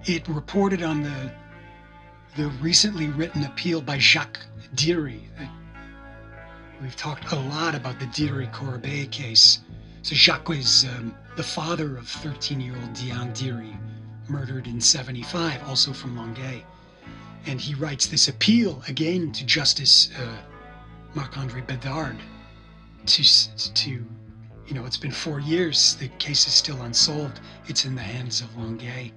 [0.05, 1.31] it reported on the
[2.35, 4.39] the recently written appeal by Jacques
[4.75, 5.21] Déry.
[6.81, 9.59] We've talked a lot about the Déry Corbeil case.
[10.01, 13.75] So Jacques was um, the father of 13-year-old Diane Déry,
[14.27, 16.61] murdered in 75, also from Longueuil.
[17.47, 20.35] And he writes this appeal again to Justice uh,
[21.13, 22.17] Marc-Andre Bedard
[23.05, 23.23] to,
[23.73, 24.05] to,
[24.67, 25.95] you know, it's been four years.
[25.95, 27.39] The case is still unsolved.
[27.67, 29.11] It's in the hands of Longueuil.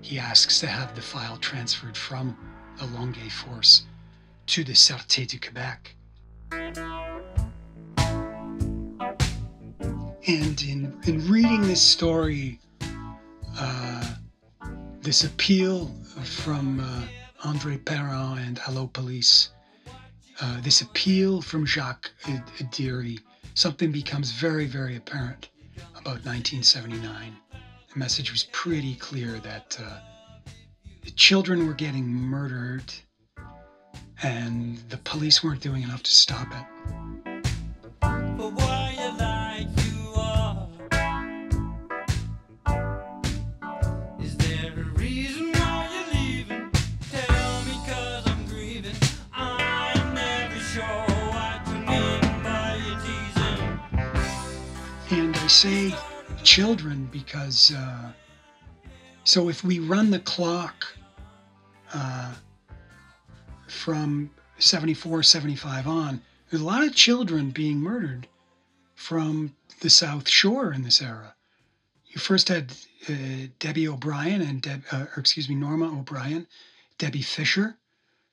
[0.00, 2.36] He asks to have the file transferred from
[2.78, 3.86] the Longueuil force
[4.46, 5.94] to the Sûreté du Québec.
[10.26, 12.60] And in, in reading this story,
[13.58, 14.14] uh,
[15.00, 15.88] this appeal
[16.22, 17.02] from uh,
[17.44, 19.50] Andre Perrin and Allo Police,
[20.40, 22.10] uh, this appeal from Jacques
[22.70, 23.18] Déry,
[23.54, 25.48] something becomes very, very apparent
[25.92, 27.36] about 1979.
[27.92, 29.98] The message was pretty clear that uh,
[31.02, 32.92] the children were getting murdered
[34.22, 37.33] and the police weren't doing enough to stop it.
[55.64, 55.94] Say
[56.42, 58.12] children because, uh,
[59.24, 60.84] so if we run the clock
[61.94, 62.34] uh,
[63.66, 68.28] from 74, 75 on, there's a lot of children being murdered
[68.94, 71.34] from the South Shore in this era.
[72.08, 72.74] You first had
[73.08, 73.14] uh,
[73.58, 76.46] Debbie O'Brien and, Deb, uh, or excuse me, Norma O'Brien,
[76.98, 77.78] Debbie Fisher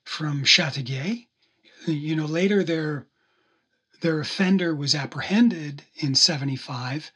[0.03, 1.27] from Chateauguay.
[1.87, 3.07] You know, later their
[4.01, 7.11] their offender was apprehended in 75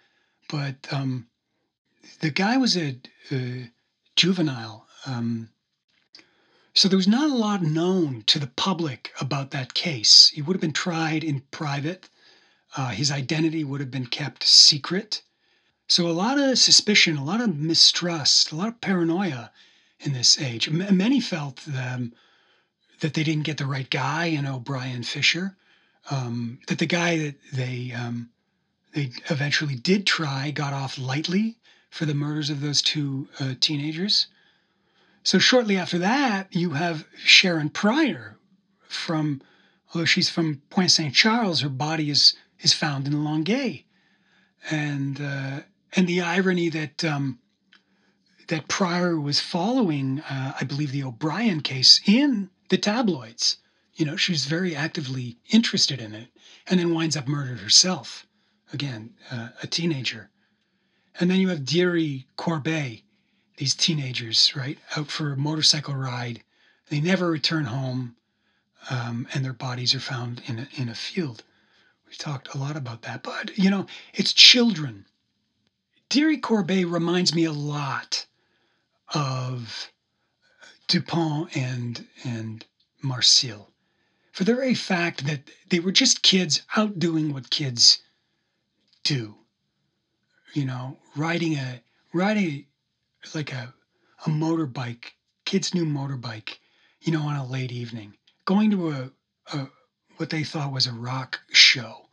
[0.55, 1.27] but um,
[2.21, 2.97] the guy was a,
[3.29, 3.69] a
[4.15, 4.87] juvenile.
[5.05, 5.49] Um,
[6.73, 10.29] so there was not a lot known to the public about that case.
[10.29, 12.09] He would have been tried in private.
[12.77, 15.23] Uh, his identity would have been kept secret.
[15.89, 19.51] So a lot of suspicion, a lot of mistrust, a lot of paranoia
[19.99, 20.69] in this age.
[20.69, 22.13] M- many felt um,
[23.01, 25.57] that they didn't get the right guy in O'Brien Fisher.
[26.09, 28.29] Um, that the guy that they um,
[28.95, 31.57] they eventually did try got off lightly
[31.89, 34.27] for the murders of those two uh, teenagers.
[35.21, 38.37] So shortly after that, you have Sharon Pryor
[38.87, 39.41] from,
[39.93, 43.79] although she's from Pointe Saint Charles, her body is is found in Longueuil,
[44.71, 45.59] and uh,
[45.93, 47.39] and the irony that um,
[48.47, 53.57] that Pryor was following, uh, I believe, the O'Brien case in the tabloids.
[53.95, 56.29] You know, she's very actively interested in it,
[56.67, 58.25] and then winds up murdered herself.
[58.75, 60.29] Again, uh, a teenager.
[61.17, 62.97] And then you have Déry Corbeil,
[63.55, 66.43] these teenagers, right, out for a motorcycle ride.
[66.89, 68.17] They never return home,
[68.89, 71.45] um, and their bodies are found in a, in a field.
[72.05, 75.05] We've talked a lot about that, but you know, it's children.
[76.09, 78.25] Déry Corbeil reminds me a lot
[79.13, 79.89] of
[80.89, 82.65] Dupont and and
[83.01, 83.71] Marcil,
[84.33, 87.99] for the very fact that they were just kids out doing what kids
[89.05, 89.35] do.
[90.53, 91.81] You know, riding a
[92.13, 92.65] riding
[93.33, 93.73] like a
[94.25, 95.11] a motorbike,
[95.45, 96.57] kids' new motorbike,
[97.01, 98.13] you know, on a late evening,
[98.45, 99.11] going to a,
[99.53, 99.67] a
[100.17, 102.07] what they thought was a rock show,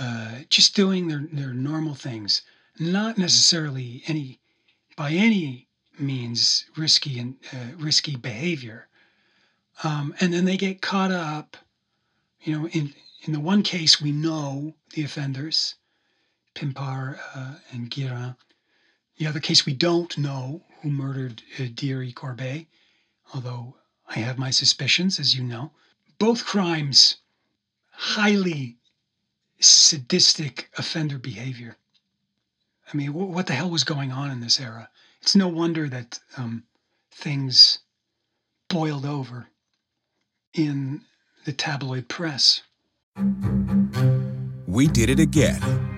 [0.00, 2.42] uh, just doing their, their normal things,
[2.78, 4.40] not necessarily any
[4.96, 8.88] by any means risky and uh, risky behavior.
[9.84, 11.56] Um, and then they get caught up,
[12.42, 15.74] you know, in in the one case we know the offenders,
[16.58, 18.34] Pimpar uh, and Guérin.
[19.16, 22.64] The other case we don't know who murdered uh, Déry Corbeil,
[23.32, 23.76] although
[24.08, 25.70] I have my suspicions, as you know.
[26.18, 27.18] Both crimes
[27.90, 28.76] highly
[29.60, 31.76] sadistic offender behavior.
[32.92, 34.88] I mean, what the hell was going on in this era?
[35.22, 36.64] It's no wonder that um,
[37.12, 37.78] things
[38.68, 39.46] boiled over
[40.54, 41.02] in
[41.44, 42.62] the tabloid press.
[44.66, 45.97] We did it again.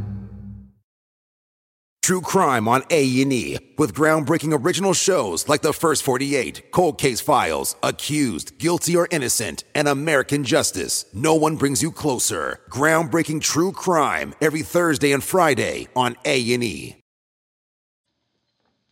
[2.11, 7.77] True crime on A&E with groundbreaking original shows like The First 48, Cold Case Files,
[7.81, 11.05] Accused, Guilty or Innocent, and American Justice.
[11.13, 12.59] No one brings you closer.
[12.69, 16.97] Groundbreaking true crime every Thursday and Friday on A&E.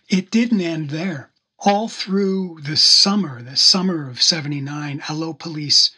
[0.08, 1.30] It didn't end there
[1.60, 5.92] all through the summer, the summer of 79, Allo Police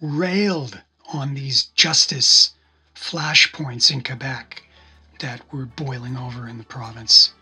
[0.00, 0.80] railed
[1.12, 2.50] on these justice
[2.94, 4.62] flashpoints in Quebec
[5.20, 7.34] that were boiling over in the province.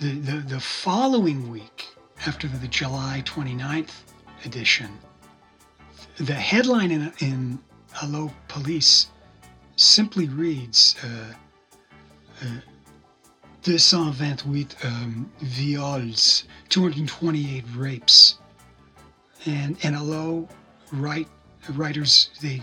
[0.00, 1.88] The, the, the following week,
[2.26, 3.92] after the July 29th
[4.44, 4.90] edition,
[6.18, 7.58] the headline in, in
[8.02, 9.08] Allo Police
[9.76, 11.34] simply reads uh,
[12.42, 12.60] uh,
[13.62, 18.38] 228 um, viols, 228 rapes.
[19.44, 20.48] And, and although
[20.92, 21.28] write,
[21.70, 22.62] writers, they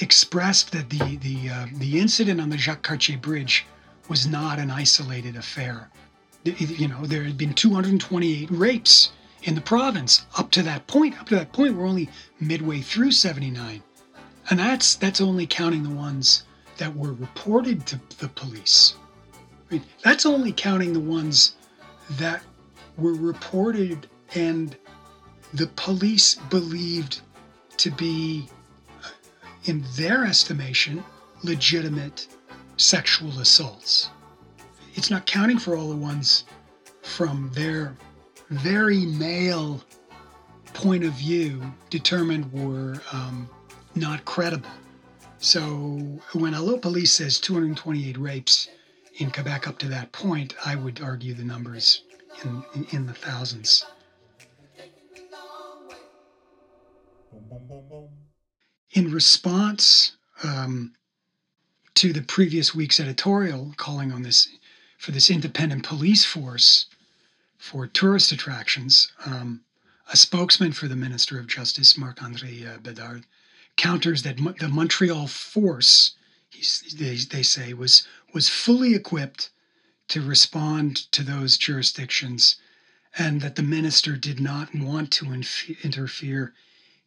[0.00, 3.66] expressed that the, the, uh, the incident on the Jacques Cartier Bridge
[4.08, 5.90] was not an isolated affair.
[6.44, 9.12] You know, there had been 228 rapes
[9.44, 11.18] in the province up to that point.
[11.18, 13.82] Up to that point, we're only midway through 79.
[14.50, 16.44] And that's, that's only counting the ones
[16.76, 18.94] that were reported to the police.
[19.70, 21.54] I mean, that's only counting the ones
[22.12, 22.42] that
[22.98, 24.76] were reported and
[25.54, 27.20] the police believed
[27.78, 28.48] to be,
[29.64, 31.02] in their estimation,
[31.42, 32.28] legitimate
[32.76, 34.10] sexual assaults.
[34.94, 36.44] It's not counting for all the ones
[37.02, 37.96] from their
[38.50, 39.82] very male
[40.72, 43.48] point of view determined were um,
[43.94, 44.70] not credible.
[45.38, 48.68] So when Allo Police says 228 rapes,
[49.18, 52.02] in Quebec up to that point, I would argue the numbers
[52.44, 53.86] in, in, in the thousands.
[58.94, 60.12] In response
[60.44, 60.94] um,
[61.96, 64.48] to the previous week's editorial calling on this
[64.98, 66.86] for this independent police force
[67.58, 69.64] for tourist attractions, um,
[70.12, 73.24] a spokesman for the Minister of Justice, Marc Andre uh, Bedard,
[73.76, 76.14] counters that the Montreal force,
[76.96, 79.50] they, they say, was was fully equipped
[80.06, 82.56] to respond to those jurisdictions
[83.18, 86.54] and that the minister did not want to inf- interfere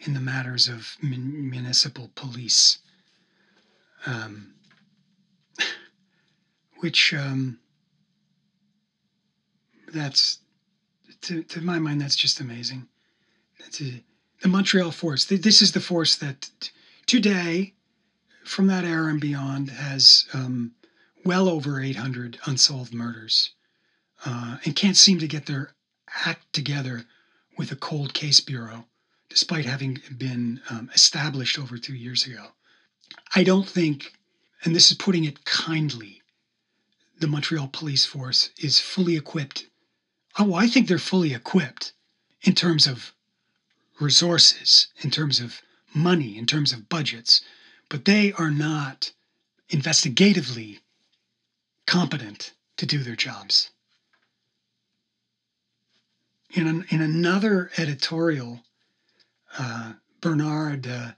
[0.02, 2.80] in the matters of mun- municipal police.
[4.06, 4.54] Um,
[6.80, 7.60] which um,
[9.94, 10.40] that's
[11.22, 12.88] to, to my mind that's just amazing.
[13.60, 14.04] That's a,
[14.42, 15.26] the Montreal force.
[15.26, 16.70] This is the force that t-
[17.06, 17.74] today,
[18.46, 20.74] from that era and beyond, has um,
[21.26, 23.52] well over 800 unsolved murders
[24.26, 25.74] uh, and can't seem to get their
[26.26, 27.06] act together
[27.58, 28.86] with a cold case bureau,
[29.30, 32.48] despite having been um, established over two years ago.
[33.36, 34.14] I don't think,
[34.64, 36.22] and this is putting it kindly,
[37.20, 39.66] the Montreal police force is fully equipped
[40.40, 41.94] Oh, I think they're fully equipped
[42.42, 43.14] in terms of
[44.00, 45.62] resources, in terms of
[45.96, 47.42] money, in terms of budgets,
[47.90, 49.14] but they are not
[49.70, 50.80] investigatively
[51.88, 53.72] competent to do their jobs.
[56.52, 58.64] In, an, in another editorial,
[59.58, 61.12] uh, Bernard uh,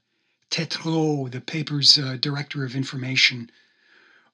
[0.51, 3.51] the paper's uh, director of information,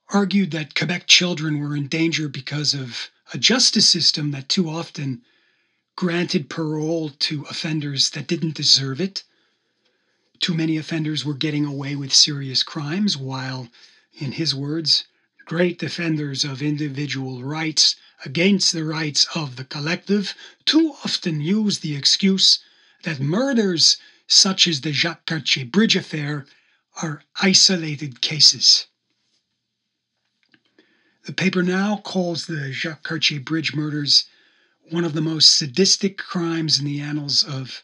[0.09, 5.21] argued that Quebec children were in danger because of a justice system that too often
[5.95, 9.23] granted parole to offenders that didn't deserve it.
[10.39, 13.69] Too many offenders were getting away with serious crimes, while,
[14.13, 15.05] in his words,
[15.45, 17.95] great defenders of individual rights
[18.25, 20.33] against the rights of the collective
[20.65, 22.59] too often use the excuse
[23.05, 23.97] that murders
[24.27, 26.45] such as the Jacques Cartier Bridge affair
[27.01, 28.87] are isolated cases.
[31.25, 34.25] The paper now calls the Jacques Cartier Bridge murders
[34.89, 37.83] one of the most sadistic crimes in the annals of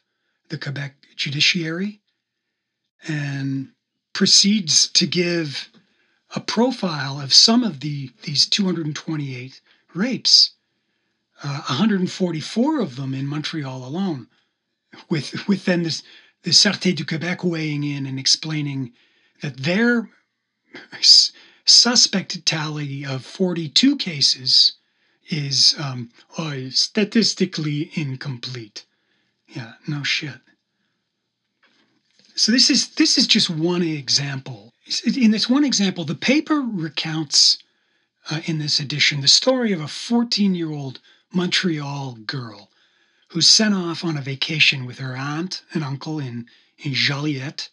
[0.49, 2.01] the Quebec judiciary
[3.07, 3.71] and
[4.13, 5.69] proceeds to give
[6.35, 9.61] a profile of some of the these 228
[9.93, 10.51] rapes,
[11.43, 14.27] uh, 144 of them in Montreal alone,
[15.09, 16.03] with with then this
[16.43, 18.93] the Sûreté du Québec weighing in and explaining
[19.41, 20.09] that their
[21.65, 24.73] suspect tally of 42 cases
[25.29, 28.85] is um, oh, statistically incomplete.
[29.47, 30.39] Yeah, no shit.
[32.35, 34.73] So this is this is just one example.
[35.05, 37.59] In this one example, the paper recounts
[38.29, 40.99] uh, in this edition the story of a 14-year-old
[41.31, 42.70] Montreal girl
[43.31, 46.45] who's sent off on a vacation with her aunt and uncle in
[46.77, 47.69] in Joliette,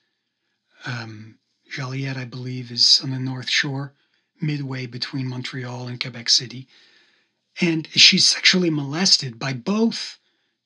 [0.87, 1.39] um,
[1.69, 3.93] Joliette, I believe, is on the North Shore,
[4.41, 6.69] midway between Montreal and Quebec City.
[7.61, 10.21] And she's sexually molested by both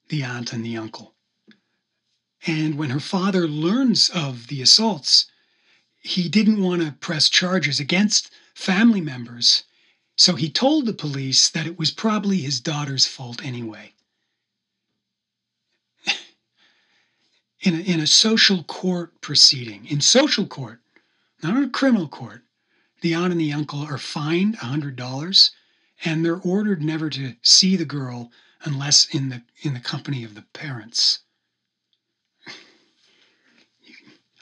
[0.08, 1.14] the aunt and the uncle.
[2.46, 5.26] And when her father learns of the assaults,
[6.00, 9.62] he didn't want to press charges against family members.
[10.16, 13.94] So he told the police that it was probably his daughter's fault anyway.
[17.62, 20.80] In, a, in a social court proceeding, in social court,
[21.42, 22.42] not in a criminal court.
[23.00, 25.50] The aunt and the uncle are fined $100
[26.04, 28.30] and they're ordered never to see the girl
[28.64, 31.20] unless in the in the company of the parents.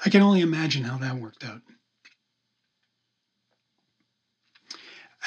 [0.05, 1.61] I can only imagine how that worked out.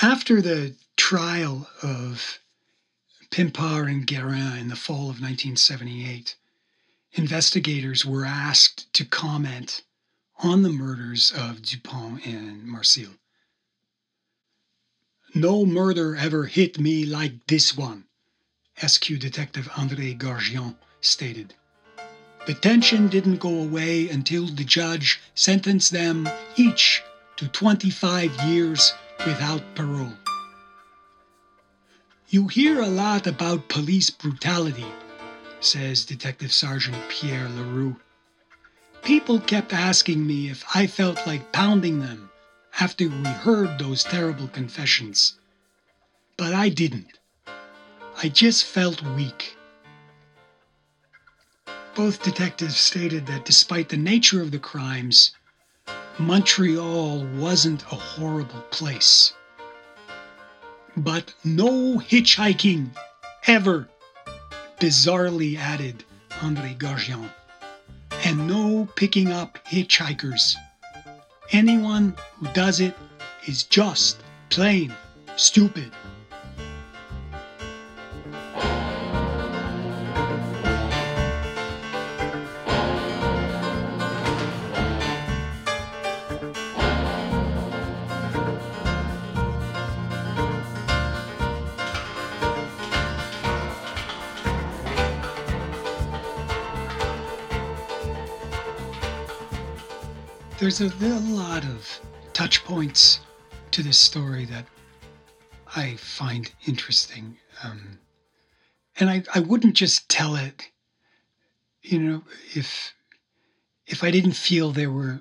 [0.01, 2.39] After the trial of
[3.29, 6.35] Pimpar and Guérin in the fall of 1978,
[7.14, 9.82] investigators were asked to comment
[10.39, 13.11] on the murders of Dupont and Marcil.
[15.36, 18.05] No murder ever hit me like this one,
[18.86, 21.53] SQ Detective André Gorgion stated.
[22.45, 27.01] The tension didn't go away until the judge sentenced them each
[27.38, 28.93] to 25 years
[29.26, 30.14] without parole.
[32.28, 34.86] You hear a lot about police brutality,
[35.66, 37.95] says Detective Sergeant Pierre Leroux
[39.03, 42.30] People kept asking me if I felt like pounding them
[42.80, 45.38] after we heard those terrible confessions.
[46.38, 47.20] But I didn't.
[48.18, 49.57] I just felt weak.
[51.95, 55.32] Both detectives stated that despite the nature of the crimes,
[56.18, 59.34] Montreal wasn't a horrible place.
[60.95, 62.91] But no hitchhiking,
[63.47, 63.89] ever,
[64.84, 66.03] bizarrely added
[66.41, 67.29] André Gorgion
[68.25, 70.55] and no picking up hitchhikers.
[71.53, 72.93] Anyone who does it
[73.47, 74.17] is just
[74.49, 74.93] plain
[75.38, 75.89] stupid.
[100.64, 101.99] There's a, a lot of
[102.32, 103.20] touch points
[103.70, 104.66] to this story that
[105.76, 107.36] I find interesting.
[107.66, 107.99] Um,
[108.97, 110.70] and I, I wouldn't just tell it,
[111.82, 112.24] you know,
[112.55, 112.93] if
[113.88, 115.20] if I didn't feel there were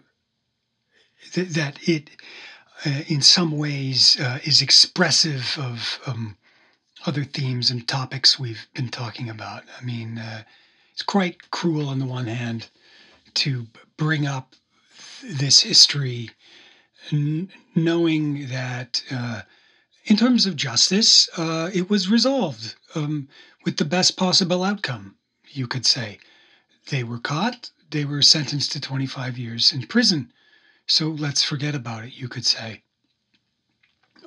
[1.33, 2.11] th- that it,
[2.87, 6.37] uh, in some ways, uh, is expressive of um,
[7.05, 9.65] other themes and topics we've been talking about.
[9.81, 10.45] I mean, uh,
[10.93, 12.69] it's quite cruel on the one hand
[13.35, 13.67] to
[13.97, 14.55] bring up
[15.23, 16.31] this history,
[17.11, 19.43] n- knowing that uh,
[20.05, 23.29] in terms of justice, uh, it was resolved um,
[23.65, 25.17] with the best possible outcome,
[25.49, 26.19] you could say.
[26.91, 30.33] They were caught, they were sentenced to 25 years in prison.
[30.87, 32.83] So let's forget about it, you could say.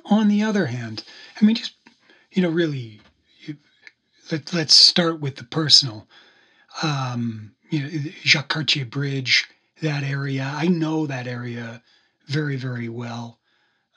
[0.06, 1.04] On the other hand,
[1.40, 1.74] I mean, just,
[2.30, 3.00] you know, really,
[3.40, 3.56] you,
[4.30, 6.08] let, let's start with the personal.
[6.82, 9.48] Um, you know, Jacques Cartier Bridge,
[9.82, 11.82] that area, I know that area
[12.26, 13.38] very, very well.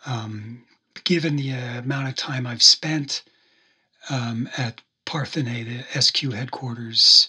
[0.05, 0.63] Um,
[1.03, 3.23] given the amount of time I've spent
[4.09, 7.27] um, at Parthenais, the SQ headquarters,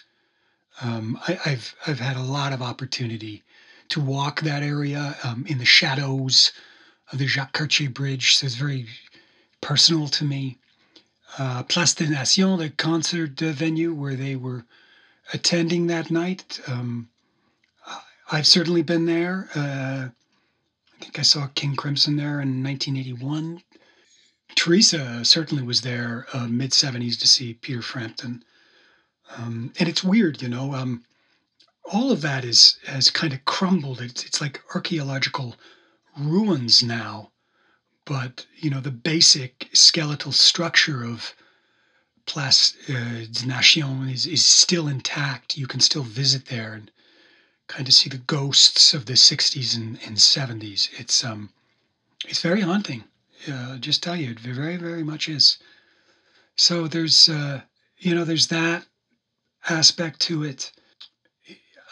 [0.83, 3.43] um, I, have I've had a lot of opportunity
[3.91, 6.53] to walk that area um, in the shadows
[7.13, 8.37] of the Jacques Cartier Bridge.
[8.37, 8.87] So it's very
[9.61, 10.59] personal to me.
[11.39, 14.65] Uh, Place des Nations, the concert venue where they were
[15.33, 16.61] attending that night.
[16.67, 17.09] Um,
[18.33, 19.49] I've certainly been there.
[19.57, 23.63] Uh, I think I saw King Crimson there in 1981.
[24.55, 28.45] Theresa certainly was there uh, mid 70s to see Peter Frampton.
[29.37, 30.75] Um, and it's weird, you know.
[30.75, 31.05] Um,
[31.93, 34.01] all of that is has kind of crumbled.
[34.01, 35.57] It's it's like archaeological
[36.17, 37.31] ruins now,
[38.05, 41.35] but you know the basic skeletal structure of
[42.27, 45.57] Place uh, des Nations is is still intact.
[45.57, 46.91] You can still visit there and
[47.71, 50.89] kind of see the ghosts of the 60s and, and 70s.
[50.99, 51.51] It's um
[52.27, 53.05] it's very haunting.
[53.51, 55.59] Uh, just tell you, it very very much is.
[56.57, 57.63] So there's uh,
[57.99, 58.87] you know there's that
[59.69, 60.73] aspect to it.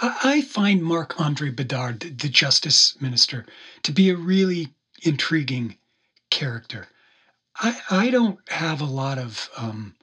[0.01, 3.47] I find Marc Andre Bedard, the justice minister,
[3.83, 5.77] to be a really intriguing
[6.31, 6.87] character.
[7.57, 9.97] I, I don't have a lot of um,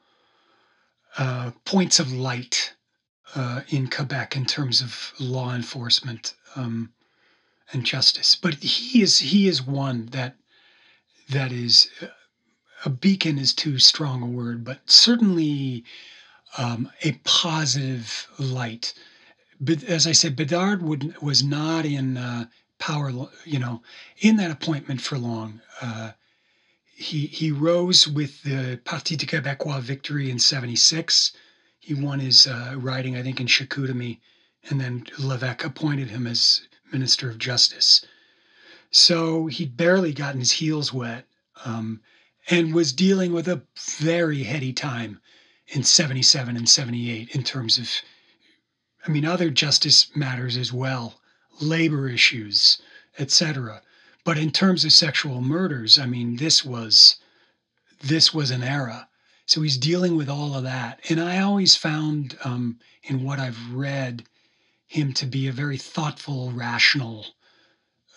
[1.17, 2.73] uh, points of light
[3.34, 6.91] uh, in Quebec in terms of law enforcement um,
[7.73, 10.36] and justice, but he is he is one that
[11.30, 11.89] that is
[12.86, 15.84] a beacon is too strong a word, but certainly
[16.57, 18.93] um, a positive light
[19.59, 22.45] but as I said, Bedard would, was not in uh,
[22.78, 23.11] power,
[23.45, 23.82] you know,
[24.19, 25.61] in that appointment for long.
[25.82, 26.11] Uh,
[26.93, 31.34] he he rose with the Parti du Québécois victory in '76.
[31.86, 34.20] He won his uh, riding, I think, in Chicoutimi,
[34.68, 36.62] and then Levesque appointed him as
[36.92, 38.04] Minister of Justice.
[38.90, 41.28] So he'd barely gotten his heels wet
[41.64, 42.02] um,
[42.50, 45.22] and was dealing with a very heady time
[45.68, 47.88] in 77 and 78 in terms of
[49.06, 51.22] I mean, other justice matters as well,
[51.62, 52.82] labor issues,
[53.20, 53.84] etc.
[54.24, 57.18] But in terms of sexual murders, I mean, this was
[58.02, 59.08] this was an era.
[59.46, 63.74] So he's dealing with all of that, and I always found um, in what I've
[63.74, 64.24] read
[64.88, 67.28] him to be a very thoughtful, rational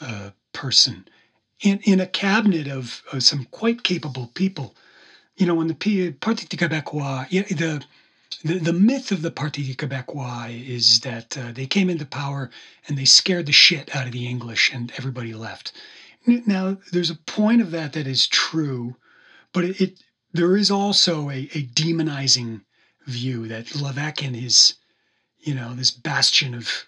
[0.01, 1.07] uh, person.
[1.61, 4.74] In in a cabinet of, some quite capable people,
[5.37, 7.85] you know, when the Parti de Québécois, the
[8.45, 12.51] the, the myth of the Parti Québécois is that uh, they came into power
[12.87, 15.72] and they scared the shit out of the English and everybody left.
[16.26, 18.97] Now, there's a point of that that is true,
[19.53, 19.99] but it
[20.39, 22.61] there is also a, a demonizing
[23.07, 24.74] view that Levesque and his,
[25.41, 26.86] you know, this bastion of,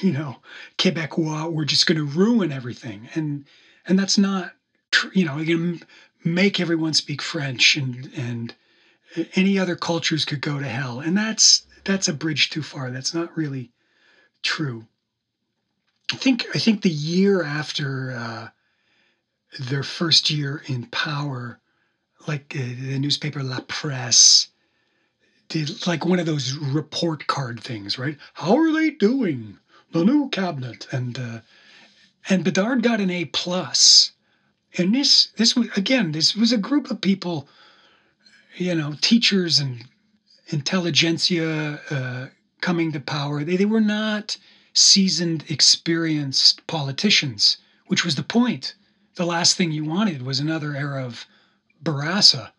[0.00, 0.36] you know,
[0.78, 3.46] Quebecois were just going to ruin everything, and
[3.84, 4.52] and that's not,
[5.12, 5.86] you know, going to
[6.22, 8.54] make everyone speak French and and
[9.34, 11.00] any other cultures could go to hell.
[11.00, 12.92] And that's that's a bridge too far.
[12.92, 13.72] That's not really
[14.42, 14.86] true.
[16.12, 18.48] I think i think the year after uh,
[19.58, 21.60] their first year in power
[22.28, 24.48] like uh, the newspaper la presse
[25.48, 29.58] did like one of those report card things right how are they doing
[29.92, 31.40] the new cabinet and uh,
[32.28, 34.12] and bedard got an a plus
[34.76, 37.48] and this this was again this was a group of people
[38.58, 39.84] you know, teachers and
[40.48, 42.26] intelligentsia uh,
[42.60, 43.44] coming to power.
[43.44, 44.36] They, they were not
[44.74, 48.74] seasoned, experienced politicians, which was the point.
[49.14, 51.26] The last thing you wanted was another era of
[51.82, 52.50] Bourassa,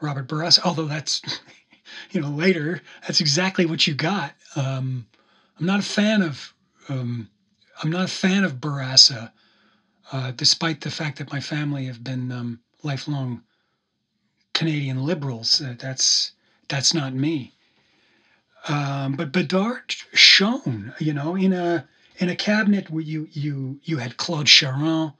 [0.00, 1.22] Robert Bourassa, although that's,
[2.10, 4.34] you know, later, that's exactly what you got.
[4.56, 5.06] Um,
[5.58, 6.54] I'm not a fan of,
[6.88, 7.28] um,
[7.82, 9.32] I'm not a fan of Bourassa,
[10.12, 13.42] uh, despite the fact that my family have been um, lifelong
[14.54, 15.60] Canadian liberals.
[15.60, 16.32] Uh, that's
[16.68, 17.52] that's not me.
[18.68, 21.86] Um, but Bedard shone, you know, in a
[22.18, 25.14] in a cabinet where you you you had Claude Charron,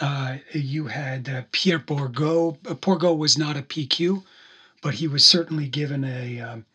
[0.00, 2.58] uh, you had uh, Pierre Bourgault.
[2.66, 4.22] Uh, Bourgault was not a PQ,
[4.82, 6.66] but he was certainly given a um,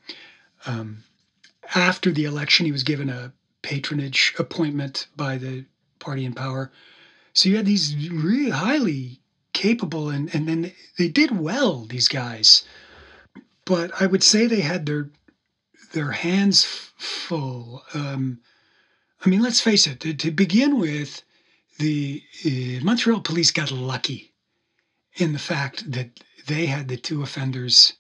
[0.65, 1.03] um,
[1.75, 5.65] after the election he was given a patronage appointment by the
[5.99, 6.71] party in power.
[7.33, 9.19] So you had these really highly
[9.53, 11.85] capable, and and then they did well.
[11.85, 12.63] These guys,
[13.65, 15.09] but I would say they had their
[15.93, 17.83] their hands full.
[17.93, 18.39] Um,
[19.23, 19.99] I mean, let's face it.
[19.99, 21.21] To, to begin with,
[21.81, 24.33] the uh, Montreal police got lucky
[25.15, 26.09] in the fact that
[26.47, 27.93] they had the two offenders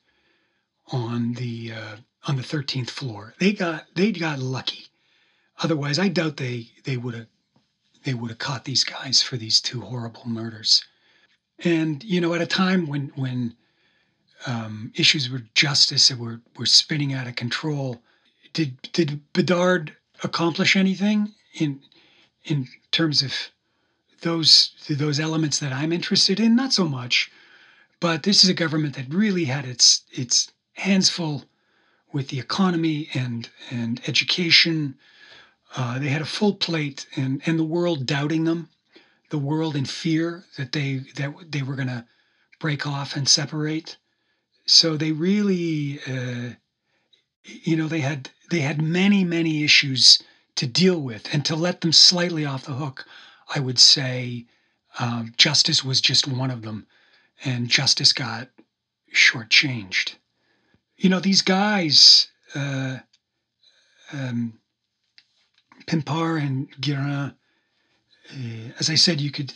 [0.91, 1.95] on the uh,
[2.27, 3.33] on the 13th floor.
[3.39, 4.85] They got they got lucky.
[5.63, 7.27] Otherwise, I doubt they they would have
[8.03, 10.83] they would have caught these guys for these two horrible murders.
[11.63, 13.55] And you know, at a time when when
[14.45, 18.01] um, issues with justice were were spinning out of control,
[18.53, 21.81] did did Bedard accomplish anything in
[22.45, 23.33] in terms of
[24.21, 26.55] those those elements that I'm interested in?
[26.55, 27.31] Not so much.
[27.99, 31.45] But this is a government that really had its its hands full
[32.11, 34.95] with the economy and and education.
[35.75, 38.69] Uh, they had a full plate, and and the world doubting them,
[39.29, 42.05] the world in fear that they that they were going to
[42.59, 43.97] break off and separate.
[44.65, 46.55] So they really, uh,
[47.43, 50.21] you know, they had they had many many issues
[50.55, 53.05] to deal with, and to let them slightly off the hook,
[53.53, 54.45] I would say,
[54.99, 56.87] uh, justice was just one of them,
[57.43, 58.49] and justice got
[59.13, 60.15] shortchanged
[61.01, 62.97] you know, these guys, uh,
[64.13, 64.59] um,
[65.87, 67.33] Pimpar and Guérin,
[68.31, 69.53] uh, as I said, you could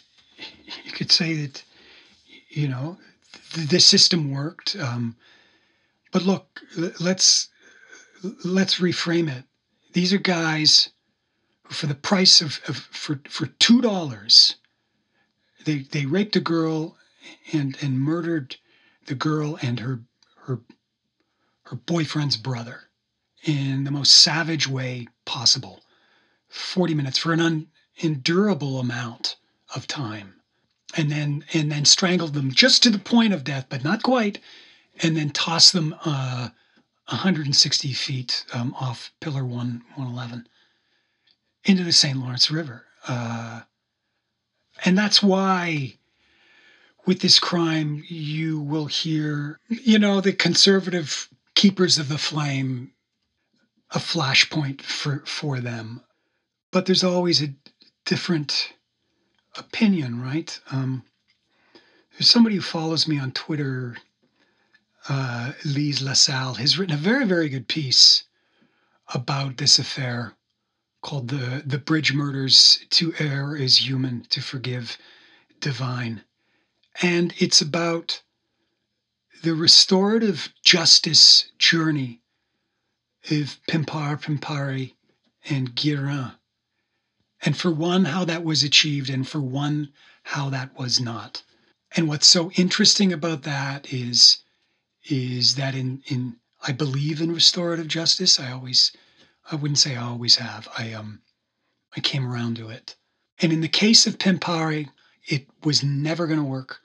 [0.83, 1.63] you could say that
[2.49, 2.97] you know
[3.53, 4.75] the, the system worked.
[4.75, 5.15] Um,
[6.11, 6.61] but look,
[6.99, 7.49] let's
[8.43, 9.43] let's reframe it.
[9.93, 10.89] These are guys
[11.69, 14.55] for the price of, of for for two dollars,
[15.65, 16.97] they they raped a girl
[17.51, 18.57] and and murdered
[19.07, 20.01] the girl and her
[20.43, 20.59] her
[21.63, 22.89] her boyfriend's brother
[23.43, 25.81] in the most savage way possible.
[26.49, 27.67] 40 minutes for an
[28.01, 29.35] unendurable amount
[29.75, 30.35] of time.
[30.95, 34.39] And then and then strangled them just to the point of death, but not quite,
[35.01, 36.49] and then tossed them uh,
[37.09, 40.47] 160 feet um, off Pillar 1 111
[41.65, 42.17] into the St.
[42.17, 42.85] Lawrence River.
[43.07, 43.61] Uh,
[44.83, 45.95] and that's why
[47.05, 52.91] with this crime, you will hear, you know, the conservative keepers of the flame
[53.91, 56.01] a flashpoint for, for them.
[56.71, 57.53] But there's always a
[58.05, 58.73] different
[59.57, 60.59] opinion, right?
[60.71, 61.03] Um,
[62.13, 63.97] there's somebody who follows me on Twitter,
[65.07, 68.23] uh, Lise LaSalle, has written a very, very good piece
[69.13, 70.33] about this affair
[71.05, 74.97] called the the bridge murders to err is human to forgive
[75.59, 76.23] divine
[77.01, 78.21] and it's about
[79.43, 82.21] the restorative justice journey
[83.29, 84.93] of Pimpar, Pimpari,
[85.49, 86.35] and Guérin.
[87.41, 89.91] And for one, how that was achieved, and for one,
[90.23, 91.43] how that was not.
[91.95, 94.39] And what's so interesting about that is,
[95.03, 96.37] is that in, in
[96.67, 98.39] I believe in restorative justice.
[98.39, 98.91] I always,
[99.51, 100.67] I wouldn't say I always have.
[100.77, 101.21] I um,
[101.95, 102.95] I came around to it.
[103.39, 104.89] And in the case of Pimpari,
[105.27, 106.79] it was never going to work.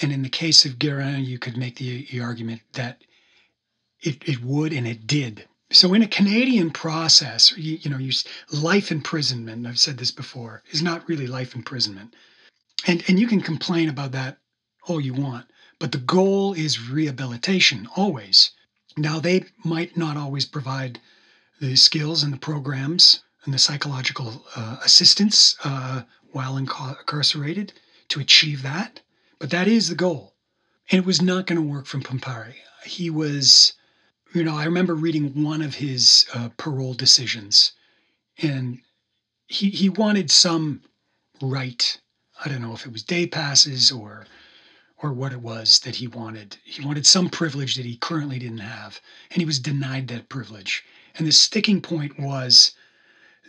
[0.00, 3.02] And in the case of Guérin, you could make the, the argument that
[4.00, 5.46] it, it would and it did.
[5.72, 10.62] So in a Canadian process, you, you know, use life imprisonment, I've said this before,
[10.70, 12.14] is not really life imprisonment.
[12.86, 14.38] And, and you can complain about that
[14.86, 15.46] all you want,
[15.78, 18.50] but the goal is rehabilitation always.
[18.96, 20.98] Now, they might not always provide
[21.60, 26.02] the skills and the programs and the psychological uh, assistance uh,
[26.32, 27.72] while incarcerated
[28.08, 29.00] to achieve that.
[29.38, 30.34] But that is the goal.
[30.90, 32.54] And it was not going to work from Pimpari.
[32.84, 33.74] He was,
[34.34, 37.72] you know, I remember reading one of his uh, parole decisions,
[38.38, 38.80] and
[39.46, 40.82] he, he wanted some
[41.40, 41.98] right.
[42.44, 44.26] I don't know if it was day passes or
[45.02, 46.58] or what it was that he wanted.
[46.62, 49.00] He wanted some privilege that he currently didn't have,
[49.30, 50.84] and he was denied that privilege.
[51.16, 52.72] And the sticking point was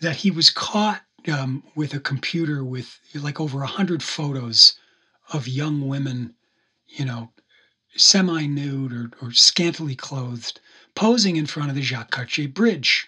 [0.02, 1.02] that he was caught
[1.32, 4.76] um, with a computer with like over a hundred photos
[5.34, 6.34] of young women,
[6.88, 7.32] you know,
[7.96, 10.60] semi nude or, or scantily clothed,
[10.96, 13.08] posing in front of the Jacques Cartier Bridge.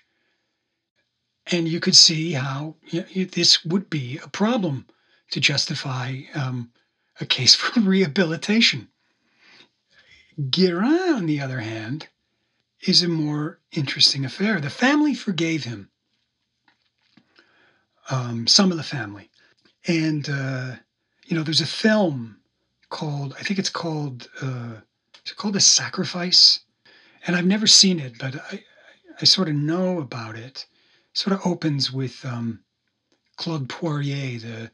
[1.48, 4.86] And you could see how you know, this would be a problem
[5.32, 6.72] to justify um,
[7.20, 8.90] a case for rehabilitation.
[10.40, 12.08] Guérin, on the other hand,
[12.88, 14.60] is a more interesting affair.
[14.60, 15.90] The family forgave him,
[18.10, 19.30] um, some of the family.
[19.88, 20.76] And uh,
[21.26, 22.38] you know, there's a film
[22.90, 24.76] called, I think it's called, uh,
[25.22, 26.60] it's called The Sacrifice.
[27.26, 28.64] And I've never seen it, but I,
[29.22, 30.66] I sort of know about it.
[31.14, 32.60] sort of opens with um,
[33.38, 34.72] Claude Poirier, the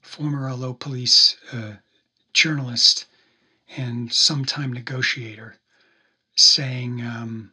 [0.00, 1.74] former Allo police uh,
[2.32, 3.06] journalist
[3.76, 5.56] and sometime negotiator,
[6.40, 7.52] saying um,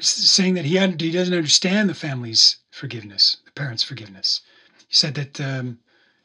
[0.00, 4.40] saying that he had he doesn't understand the family's forgiveness, the parents' forgiveness.
[4.88, 5.78] He said that um,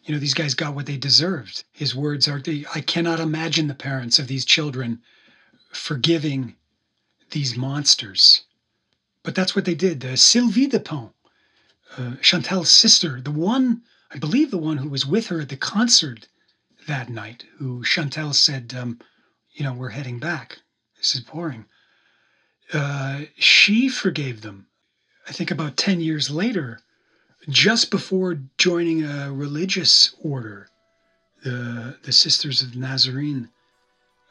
[0.03, 1.63] you know these guys got what they deserved.
[1.71, 2.41] His words are,
[2.73, 5.01] "I cannot imagine the parents of these children
[5.71, 6.55] forgiving
[7.31, 8.43] these monsters."
[9.21, 10.03] But that's what they did.
[10.03, 11.13] Uh, Sylvie Dupont,
[11.97, 15.57] uh, Chantal's sister, the one I believe the one who was with her at the
[15.57, 16.27] concert
[16.87, 18.99] that night, who Chantal said, um,
[19.51, 20.59] "You know, we're heading back.
[20.99, 21.65] This is boring."
[22.71, 24.67] Uh, she forgave them.
[25.27, 26.79] I think about 10 years later,
[27.47, 30.69] just before joining a religious order,
[31.43, 33.49] the, the Sisters of Nazarene.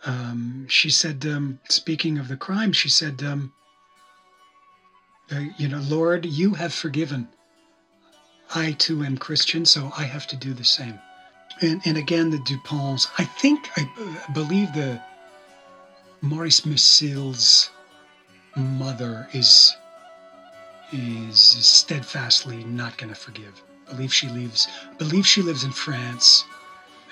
[0.04, 3.52] Um, she said, um, speaking of the crime, she said, um,
[5.32, 7.28] uh, You know, Lord, you have forgiven.
[8.54, 10.98] I too am Christian, so I have to do the same.
[11.60, 13.88] And, and again, the Duponts, I think, I,
[14.28, 15.02] I believe the
[16.20, 17.70] Maurice Marcil's
[18.56, 19.76] mother is
[20.92, 23.62] is steadfastly not going to forgive.
[23.88, 24.68] Believe she leaves.
[24.98, 26.44] Believe she lives in France,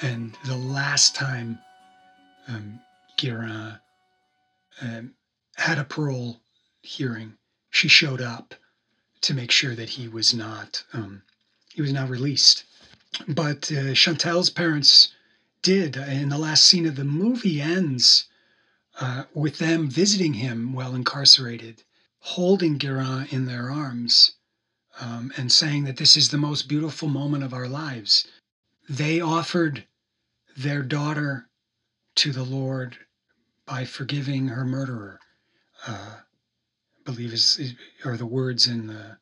[0.03, 1.59] and the last time
[2.49, 2.81] um,
[3.19, 3.79] Guérin
[4.81, 5.15] um,
[5.57, 6.41] had a parole
[6.83, 7.35] hearing,
[7.71, 8.55] she showed up
[9.21, 11.23] to make sure that he was not um,
[11.73, 12.65] he was not released.
[13.29, 15.13] But uh, Chantal's parents
[15.63, 15.97] did.
[15.97, 18.27] And the last scene of the movie ends
[19.01, 21.83] uh, with them visiting him while incarcerated,
[22.21, 24.33] holding Guérin in their arms,
[25.01, 28.27] um, and saying that this is the most beautiful moment of our lives.
[28.89, 29.85] They offered
[30.57, 31.49] their daughter
[32.17, 32.97] to the Lord
[33.67, 35.21] by forgiving her murderer.
[35.87, 37.75] Uh, I believe is, is
[38.05, 39.19] are the words in the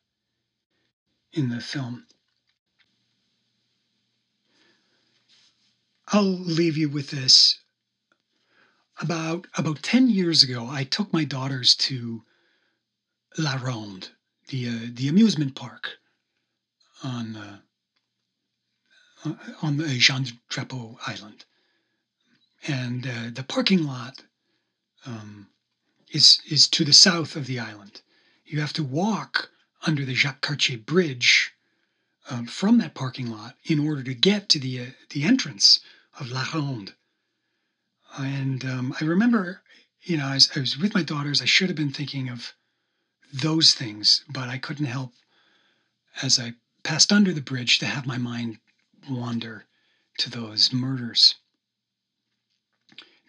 [1.33, 2.05] in the film.
[6.07, 7.59] I'll leave you with this
[9.01, 12.23] about about 10 years ago i took my daughters to
[13.37, 14.09] la ronde
[14.47, 15.97] the uh, the amusement park
[17.03, 17.57] on uh,
[19.61, 21.45] on the jean drapeau island.
[22.67, 24.23] And uh, the parking lot
[25.05, 25.47] um,
[26.11, 28.01] is is to the south of the island.
[28.45, 29.51] You have to walk
[29.85, 31.53] under the jacques cartier bridge
[32.29, 35.79] um, from that parking lot in order to get to the uh, the entrance
[36.19, 36.93] of la ronde
[38.17, 39.61] and um, I remember,
[40.03, 41.41] you know, I was, I was with my daughters.
[41.41, 42.53] I should have been thinking of
[43.33, 45.11] those things, but I couldn't help
[46.21, 46.53] as I
[46.83, 48.59] passed under the bridge to have my mind
[49.09, 49.65] wander
[50.19, 51.35] to those murders.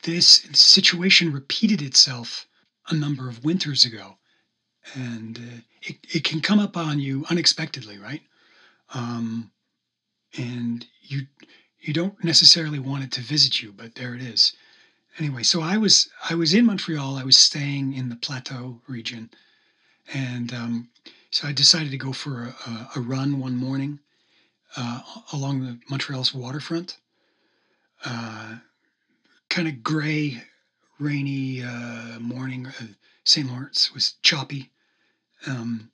[0.05, 2.47] This situation repeated itself
[2.89, 4.19] a number of winters ago,
[4.95, 8.23] and uh, it, it can come up on you unexpectedly, right?
[8.95, 9.51] Um,
[10.39, 11.23] and you
[11.81, 14.53] you don't necessarily want it to visit you, but there it is
[15.19, 17.17] anyway, so I was I was in Montreal.
[17.17, 19.31] I was staying in the Plateau region,
[20.13, 20.89] and um,
[21.31, 23.99] so I decided to go for a, a, run one morning
[24.77, 25.01] uh,
[25.33, 26.99] along the Montreal's waterfront.
[28.05, 28.57] Uh,
[29.49, 30.43] kind of gray,
[30.99, 32.67] rainy uh, morning.
[32.67, 32.87] Uh,
[33.25, 33.49] St.
[33.49, 34.71] Lawrence was choppy.
[35.47, 35.91] Um,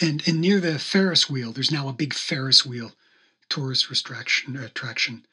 [0.00, 2.92] and, and near the Ferris wheel, there's now a big Ferris wheel
[3.48, 5.26] tourist attraction, attraction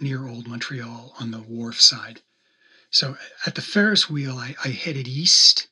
[0.00, 2.20] near Old Montreal on the wharf side.
[2.90, 3.16] So
[3.46, 5.68] at the Ferris wheel, I, I headed east,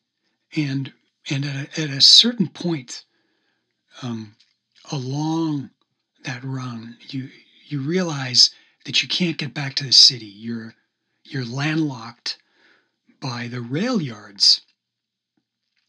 [0.56, 0.92] and
[1.30, 3.04] and at a, at a certain point
[4.02, 4.34] um,
[4.90, 5.70] along
[6.24, 7.30] that run, you
[7.66, 8.50] you realize
[8.84, 10.26] that you can't get back to the city.
[10.26, 10.74] You're
[11.24, 12.38] you're landlocked
[13.20, 14.62] by the rail yards.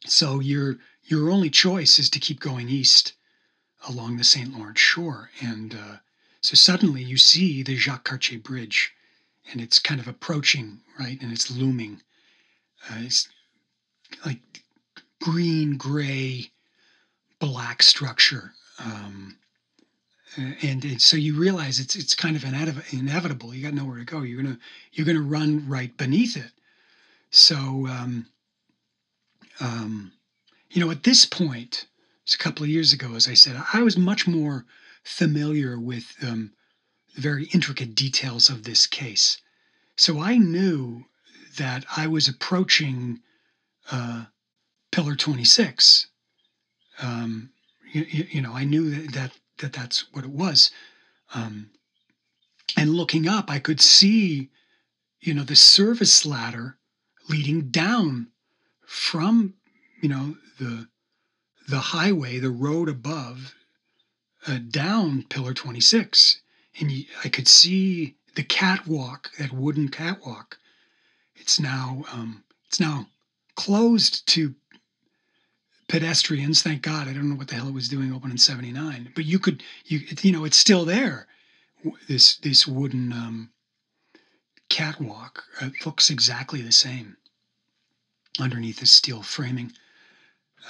[0.06, 3.14] So your your only choice is to keep going east
[3.88, 4.56] along the St.
[4.56, 5.98] Lawrence shore, and uh,
[6.44, 8.94] so suddenly you see the Jacques Cartier Bridge,
[9.52, 11.20] and it's kind of approaching, right?
[11.22, 12.02] And it's looming.
[12.90, 13.30] Uh, it's
[14.26, 14.42] like
[15.22, 16.52] green, gray,
[17.40, 18.52] black structure.
[18.78, 19.38] Um,
[20.36, 22.44] and, and, so you realize it's it's kind of
[22.92, 23.54] inevitable.
[23.54, 24.22] You got nowhere to go.
[24.24, 24.60] You're gonna
[24.92, 26.52] you're gonna run right beneath it.
[27.30, 28.26] So um,
[29.62, 30.12] um,
[30.72, 31.86] you know, at this point,
[32.24, 34.66] it's a couple of years ago, as I said, I was much more
[35.04, 36.54] familiar with um,
[37.16, 39.42] the very intricate details of this case.
[39.98, 41.06] So I knew
[41.58, 43.20] that I was approaching
[43.92, 44.26] uh,
[44.92, 46.08] Pillar 26.
[47.00, 47.52] Um,
[47.92, 50.72] you, you, know, I knew that, that, that that's what it was.
[51.34, 51.72] Um,
[52.78, 54.50] and looking up, I could see,
[55.20, 56.78] you know, the service ladder
[57.30, 58.30] leading down
[58.86, 59.56] from,
[60.02, 60.88] you know, the
[61.68, 63.56] the highway, the road above
[64.48, 66.42] uh, down Pillar 26.
[66.80, 70.58] And I could see the catwalk, that wooden catwalk,
[71.36, 73.08] it's now um, it's now
[73.56, 74.56] closed to
[75.88, 76.62] pedestrians.
[76.62, 77.08] Thank God.
[77.08, 79.62] I don't know what the hell it was doing open in '79, but you could
[79.86, 81.28] you you know it's still there.
[82.08, 83.50] This this wooden um,
[84.70, 87.18] catwalk it looks exactly the same
[88.40, 89.74] underneath the steel framing.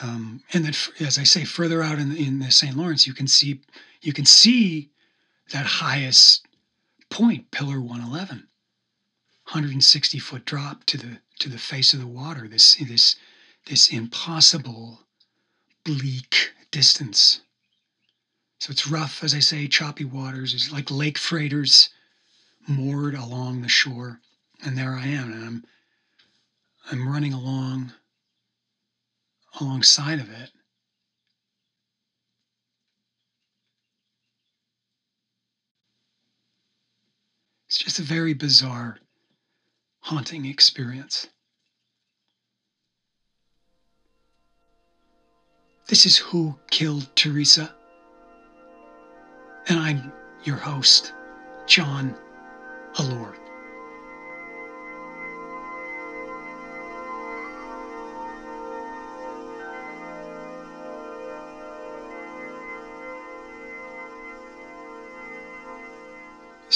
[0.01, 2.75] Um, and then, as I say, further out in, in the St.
[2.75, 3.61] Lawrence, you can see
[4.01, 4.89] you can see
[5.51, 6.45] that highest
[7.09, 12.47] point, Pillar 111, 160 foot drop to the to the face of the water.
[12.47, 13.15] This this
[13.67, 15.01] this impossible,
[15.83, 17.41] bleak distance.
[18.59, 20.53] So it's rough, as I say, choppy waters.
[20.53, 21.89] It's like lake freighters
[22.67, 24.21] moored along the shore,
[24.65, 25.65] and there I am, and I'm
[26.91, 27.93] I'm running along
[29.59, 30.51] alongside of it.
[37.67, 38.97] It's just a very bizarre,
[40.01, 41.27] haunting experience.
[45.87, 47.73] This is Who Killed Theresa?
[49.67, 51.13] And I'm your host,
[51.65, 52.15] John
[52.95, 53.42] Allore.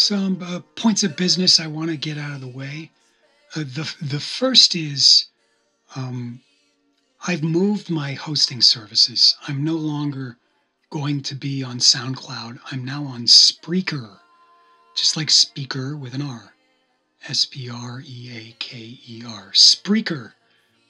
[0.08, 2.92] Some uh, points of business I want to get out of the way.
[3.54, 5.26] Uh, the the first is
[5.98, 6.40] um,
[7.28, 9.36] I've moved my hosting services.
[9.50, 10.38] I'm no longer
[10.90, 12.62] going to be on SoundCloud.
[12.72, 14.20] I'm now on Spreaker,
[14.96, 16.54] just like speaker with an R.
[17.28, 19.52] S P R E A K E R.
[19.52, 20.32] Spreaker,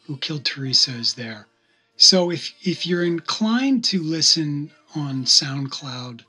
[0.06, 1.48] who killed Theresa, is there.
[1.96, 6.22] So if if you're inclined to listen on SoundCloud,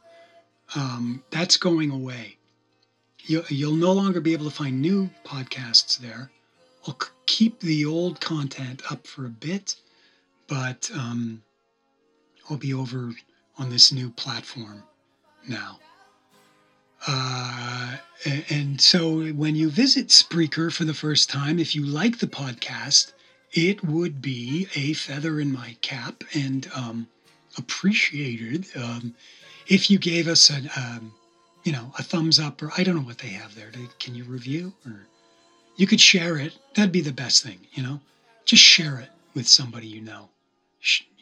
[0.74, 2.37] um, that's going away.
[3.28, 6.30] You'll, you'll no longer be able to find new podcasts there.
[6.86, 9.76] I'll keep the old content up for a bit,
[10.46, 11.42] but um,
[12.48, 13.12] I'll be over
[13.58, 14.82] on this new platform
[15.46, 15.78] now.
[17.06, 17.96] Uh,
[18.48, 23.12] and so when you visit Spreaker for the first time, if you like the podcast,
[23.52, 27.06] it would be a feather in my cap and um,
[27.58, 29.14] appreciated um,
[29.66, 31.12] if you gave us an, um,
[31.68, 33.70] you know, a thumbs up or I don't know what they have there.
[33.98, 35.06] Can you review or
[35.76, 36.54] you could share it?
[36.74, 38.00] That'd be the best thing, you know.
[38.46, 40.30] Just share it with somebody you know.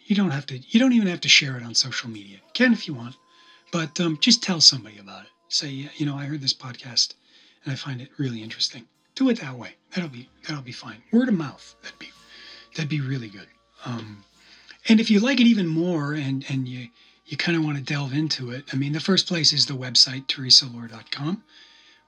[0.05, 0.61] You don't have to.
[0.68, 2.36] You don't even have to share it on social media.
[2.36, 3.16] You can if you want,
[3.72, 5.30] but um, just tell somebody about it.
[5.49, 7.14] Say, you know, I heard this podcast
[7.64, 8.84] and I find it really interesting.
[9.16, 9.74] Do it that way.
[9.97, 11.03] That'll be that'll be fine.
[11.11, 11.74] Word of mouth.
[11.82, 12.11] That'd be
[12.76, 13.49] that'd be really good.
[13.84, 14.22] Um,
[14.88, 16.86] and if you like it even more, and and you
[17.26, 19.74] you kind of want to delve into it, I mean, the first place is the
[19.74, 21.42] website, theresaallore.com,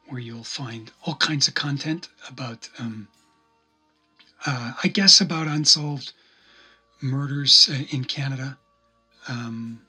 [0.09, 3.09] where you'll find all kinds of content about, um,
[4.47, 6.13] uh, I guess, about unsolved
[7.03, 8.59] murders uh, in Canada.
[9.29, 9.83] Um,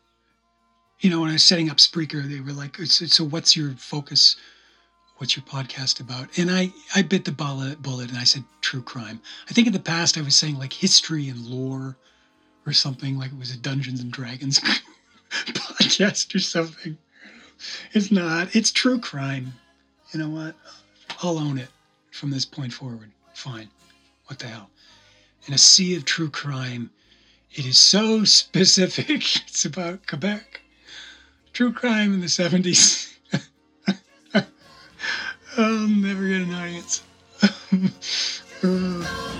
[1.00, 4.36] you know, when I was setting up Spreaker, they were like, "So, what's your focus?
[5.18, 8.82] What's your podcast about?" And I, I bit the bullet, bullet, and I said true
[8.82, 9.22] crime.
[9.50, 11.96] I think in the past I was saying like history and lore,
[12.66, 14.60] or something like it was a Dungeons and Dragons
[15.32, 16.98] podcast or something.
[17.94, 18.56] It's not.
[18.56, 19.54] It's true crime.
[20.14, 20.56] You know what?
[21.22, 21.70] I'll own it
[22.12, 23.12] from this point forward.
[23.34, 23.70] Fine.
[24.26, 24.70] What the hell?
[25.48, 26.90] In a sea of true crime,
[27.52, 29.10] it is so specific.
[29.48, 30.62] It's about Quebec.
[31.54, 33.14] True crime in the 70s.
[34.34, 34.46] I'll
[35.58, 37.04] um, never get an audience.
[38.64, 39.36] Uh,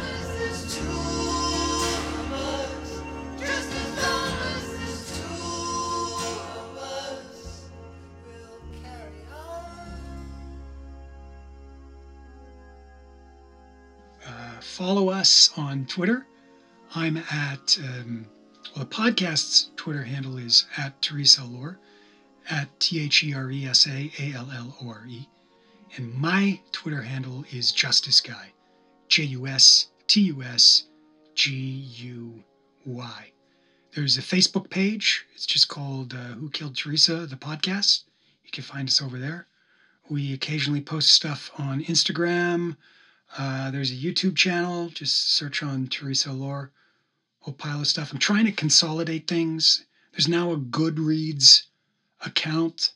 [14.80, 16.26] follow us on Twitter.
[16.96, 18.26] I'm at, um,
[18.74, 21.78] well, the podcast's Twitter handle is at Theresa Allore,
[22.50, 25.28] at T H E R E S A A L L O R E.
[25.98, 28.54] And my Twitter handle is Justice Guy,
[29.10, 30.86] J U S T U S
[31.36, 31.52] G
[31.98, 32.42] U
[32.86, 33.32] Y.
[33.94, 35.26] There's a Facebook page.
[35.36, 38.04] It's just called uh, Who Killed Theresa, the podcast.
[38.46, 39.46] You can find us over there.
[40.10, 42.78] We occasionally post stuff on Instagram,
[43.38, 44.90] uh, there's a YouTube channel.
[44.90, 46.72] Just search on Theresa Allore.
[47.40, 48.12] Whole pile of stuff.
[48.12, 49.86] I'm trying to consolidate things.
[50.12, 51.64] There's now a Goodreads
[52.26, 52.92] account.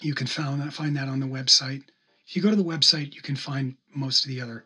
[0.00, 1.82] You can find that, find that on the website.
[2.26, 4.64] If you go to the website, you can find most of the other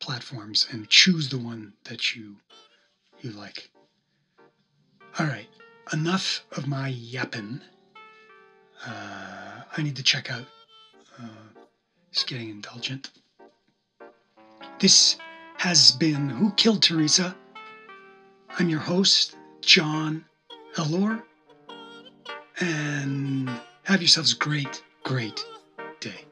[0.00, 2.36] platforms and choose the one that you
[3.20, 3.70] you like.
[5.18, 5.48] All right,
[5.92, 7.60] enough of my yapping.
[8.86, 10.46] Uh, I need to check out.
[11.20, 11.26] Uh,
[12.12, 13.10] just getting indulgent.
[14.80, 15.18] This
[15.58, 17.36] has been Who Killed Theresa?
[18.58, 20.24] I'm your host, John
[20.78, 21.22] Allore,
[22.60, 23.50] and
[23.84, 25.44] have yourselves a great, great
[26.00, 26.24] day.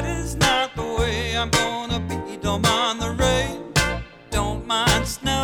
[0.00, 2.36] that is not the way I'm gonna be.
[2.38, 3.72] Don't mind the rain,
[4.30, 5.39] don't mind snow.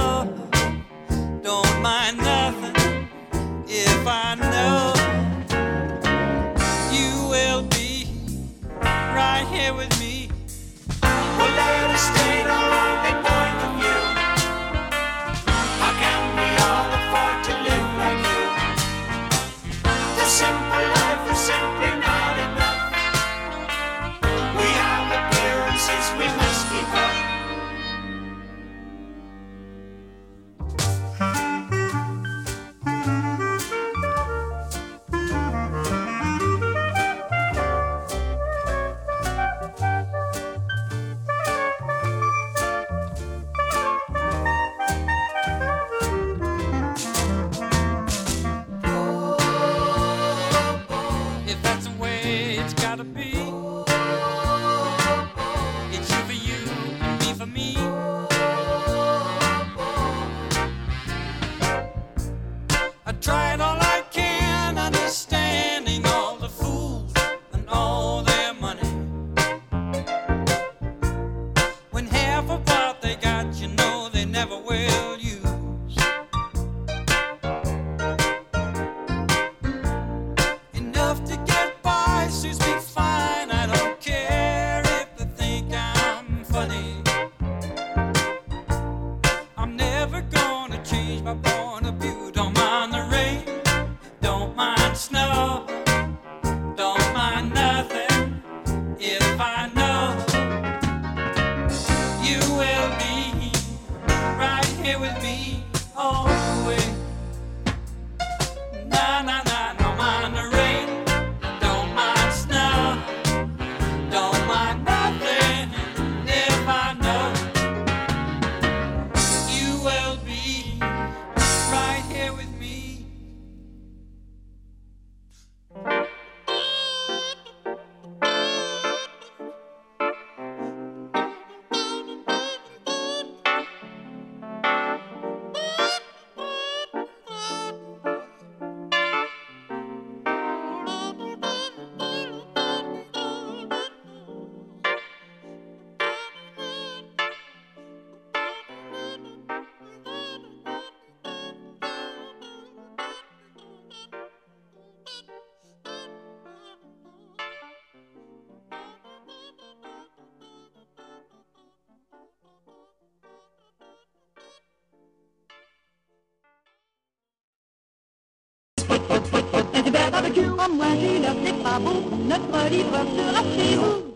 [170.69, 174.07] moi, Jules, c'est pas beau, notre livre sera chez vous.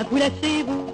[0.00, 0.87] Un coup là chez vous.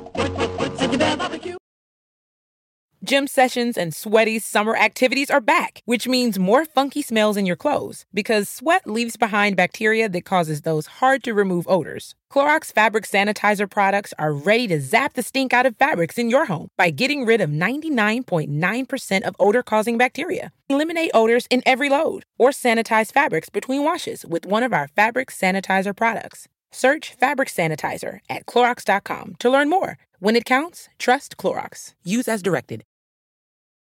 [3.05, 7.55] Gym sessions and sweaty summer activities are back, which means more funky smells in your
[7.55, 12.15] clothes because sweat leaves behind bacteria that causes those hard to remove odors.
[12.33, 16.47] Clorox fabric sanitizer products are ready to zap the stink out of fabrics in your
[16.47, 20.51] home by getting rid of 99.9% of odor causing bacteria.
[20.71, 25.31] Eliminate odors in every load or sanitize fabrics between washes with one of our fabric
[25.31, 26.49] sanitizer products.
[26.73, 29.99] Search fabric sanitizer at Clorox.com to learn more.
[30.21, 31.93] When it counts, trust Clorox.
[32.03, 32.83] Use as directed.